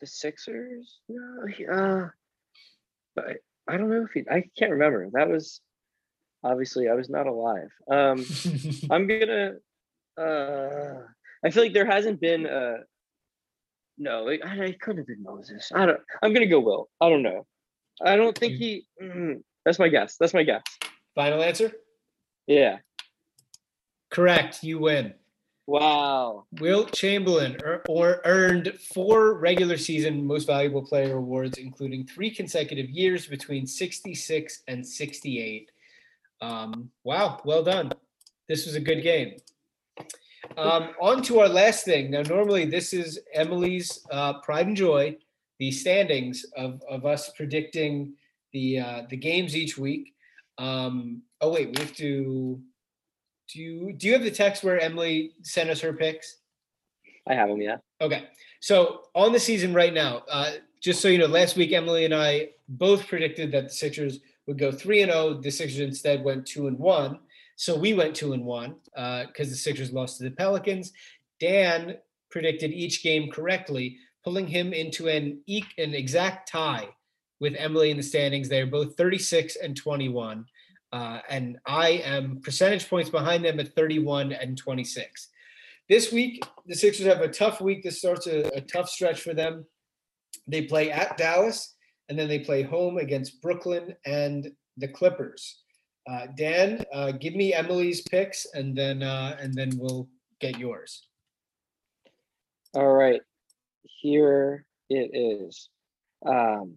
[0.00, 1.00] the Sixers.
[1.08, 2.06] No, he, uh
[3.14, 3.34] but I,
[3.74, 5.08] I don't know if he I can't remember.
[5.12, 5.60] That was
[6.44, 7.70] obviously I was not alive.
[7.90, 8.24] Um
[8.90, 9.56] I'm gonna.
[10.18, 11.02] Uh,
[11.44, 12.78] I feel like there hasn't been a.
[13.98, 15.70] No, it, I- it could have been Moses.
[15.74, 16.00] I don't.
[16.22, 16.88] I'm gonna go Will.
[17.00, 17.46] I don't know.
[18.04, 18.86] I don't think he.
[19.02, 20.16] mm, that's my guess.
[20.18, 20.62] That's my guess.
[21.14, 21.72] Final answer?
[22.46, 22.78] Yeah.
[24.10, 24.62] Correct.
[24.62, 25.14] You win.
[25.66, 26.44] Wow.
[26.60, 32.88] Will Chamberlain ear- or earned four regular season most valuable player awards, including three consecutive
[32.90, 35.70] years between 66 and 68.
[36.40, 37.90] Um, wow, well done.
[38.48, 39.36] This was a good game.
[40.56, 42.10] Um, on to our last thing.
[42.10, 45.16] Now, normally this is Emily's uh, pride and joy,
[45.58, 48.14] the standings of, of us predicting
[48.52, 50.14] the uh, the games each week.
[50.58, 52.60] Um, oh wait, we have to.
[53.52, 56.38] Do you do you have the text where Emily sent us her picks?
[57.28, 57.60] I have them.
[57.60, 57.76] Yeah.
[58.00, 58.24] Okay.
[58.60, 62.14] So on the season right now, uh, just so you know, last week Emily and
[62.14, 65.34] I both predicted that the Sixers would go three and zero.
[65.34, 67.18] The Sixers instead went two and one.
[67.56, 70.92] So we went two and one because the Sixers lost to the Pelicans.
[71.40, 71.96] Dan
[72.30, 76.88] predicted each game correctly, pulling him into an an exact tie
[77.40, 78.48] with Emily in the standings.
[78.48, 80.44] They're both 36 and 21.
[80.92, 85.28] Uh, and I am percentage points behind them at 31 and 26.
[85.88, 87.82] This week, the Sixers have a tough week.
[87.82, 89.64] This starts a, a tough stretch for them.
[90.46, 91.74] They play at Dallas,
[92.08, 95.62] and then they play home against Brooklyn and the Clippers.
[96.08, 100.08] Uh, Dan, uh, give me Emily's picks, and then uh, and then we'll
[100.40, 101.08] get yours.
[102.74, 103.20] All right.
[103.82, 105.68] Here it is.
[106.24, 106.76] Um,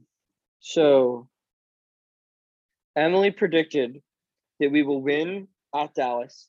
[0.60, 1.28] so
[2.96, 4.02] Emily predicted
[4.60, 6.48] that we will win at Dallas,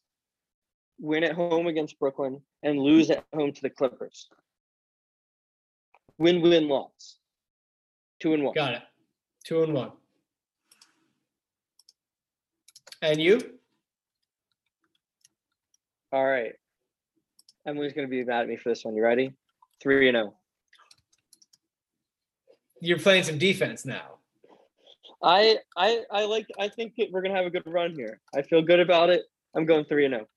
[0.98, 4.28] win at home against Brooklyn, and lose at home to the Clippers.
[6.18, 7.18] Win win loss.
[8.20, 8.54] Two and one.
[8.54, 8.82] Got it.
[9.44, 9.92] Two and one.
[13.02, 13.40] And you?
[16.12, 16.52] All right.
[17.66, 18.94] Emily's gonna be mad at me for this one.
[18.94, 19.32] You ready?
[19.80, 20.34] Three and oh.
[22.80, 24.18] You're playing some defense now.
[25.22, 28.20] I I I like I think that we're gonna have a good run here.
[28.34, 29.24] I feel good about it.
[29.54, 30.28] I'm going three and oh.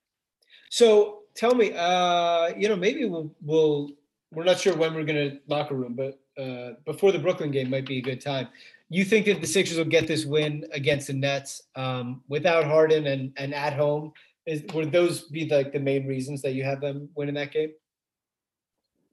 [0.69, 3.89] So tell me, uh, you know, maybe we'll, we'll
[4.31, 7.85] we're not sure when we're gonna locker room, but uh, before the Brooklyn game might
[7.85, 8.47] be a good time.
[8.93, 13.07] You think that the Sixers will get this win against the Nets um, without Harden
[13.07, 14.11] and and at home?
[14.45, 17.71] Is would those be like the main reasons that you have them winning that game?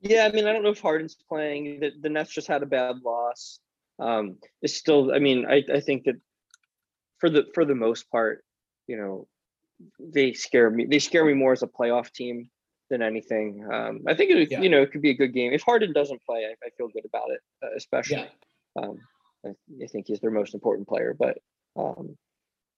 [0.03, 1.81] Yeah, I mean, I don't know if Harden's playing.
[1.81, 3.61] The, the Nets just had a bad loss.
[3.99, 6.17] Um, it's still, I mean, I, I think that
[7.19, 8.45] for the for the most part,
[8.87, 9.29] you know,
[9.99, 10.85] they scare me.
[10.85, 12.51] They scare me more as a playoff team
[12.91, 13.67] than anything.
[13.73, 14.61] Um, I think it, Yeah.
[14.61, 15.55] you know, it could be a good game.
[15.55, 18.29] If Harden doesn't play, I, I feel good about it, uh, especially.
[18.77, 18.83] Yeah.
[18.83, 18.99] Um,
[19.45, 21.39] I, think he's their most important player, but
[21.77, 22.17] um,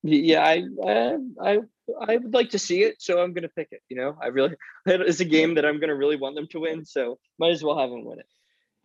[0.02, 1.58] yeah, I, I I
[2.06, 3.82] I would like to see it, so I'm gonna pick it.
[3.88, 4.54] You know, I really
[4.86, 7.78] it's a game that I'm gonna really want them to win, so might as well
[7.78, 8.26] have them win it.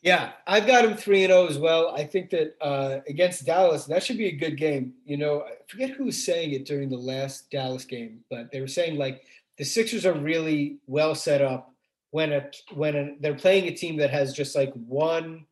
[0.03, 1.93] Yeah, I've got him three and zero as well.
[1.95, 4.93] I think that uh, against Dallas, that should be a good game.
[5.05, 8.61] You know, I forget who was saying it during the last Dallas game, but they
[8.61, 9.23] were saying like
[9.57, 11.73] the Sixers are really well set up
[12.11, 15.46] when a when a, they're playing a team that has just like one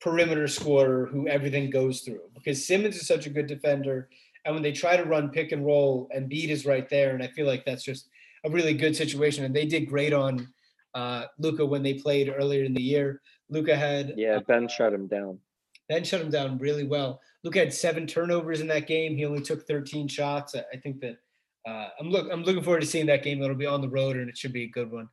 [0.00, 4.08] perimeter scorer who everything goes through because Simmons is such a good defender.
[4.44, 7.14] And when they try to run pick and roll, and Embiid is right there.
[7.14, 8.08] And I feel like that's just
[8.44, 9.44] a really good situation.
[9.44, 10.48] And they did great on
[10.94, 13.20] uh, Luka when they played earlier in the year.
[13.50, 15.38] Luka had Yeah, Ben shut him down.
[15.88, 17.20] Ben shut him down really well.
[17.42, 19.16] Luka had seven turnovers in that game.
[19.16, 20.54] He only took 13 shots.
[20.54, 21.18] I, I think that
[21.68, 23.42] uh, I'm look I'm looking forward to seeing that game.
[23.42, 25.08] It'll be on the road and it should be a good one.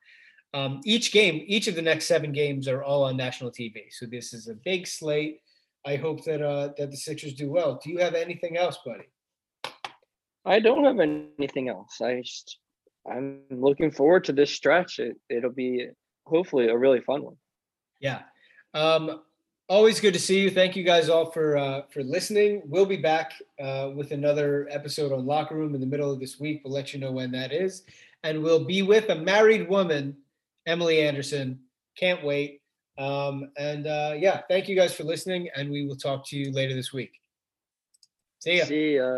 [0.53, 3.85] Um, each game, each of the next seven games are all on national TV.
[3.91, 5.41] So this is a big slate.
[5.85, 7.79] I hope that uh, that the Sixers do well.
[7.83, 9.05] Do you have anything else, buddy?
[10.45, 12.01] I don't have anything else.
[12.01, 12.59] I just
[13.09, 14.99] I'm looking forward to this stretch.
[14.99, 15.87] It, it'll be
[16.25, 17.37] hopefully a really fun one.
[17.99, 18.21] Yeah.
[18.73, 19.21] Um,
[19.69, 20.49] always good to see you.
[20.49, 22.61] Thank you guys all for uh, for listening.
[22.65, 26.39] We'll be back uh, with another episode on Locker Room in the middle of this
[26.39, 26.61] week.
[26.63, 27.83] We'll let you know when that is,
[28.23, 30.15] and we'll be with a married woman,
[30.68, 31.59] Emily Anderson.
[31.97, 32.61] Can't wait.
[32.99, 36.51] Um, and uh, yeah, thank you guys for listening, and we will talk to you
[36.51, 37.11] later this week.
[38.39, 38.65] See ya.
[38.65, 39.18] See ya.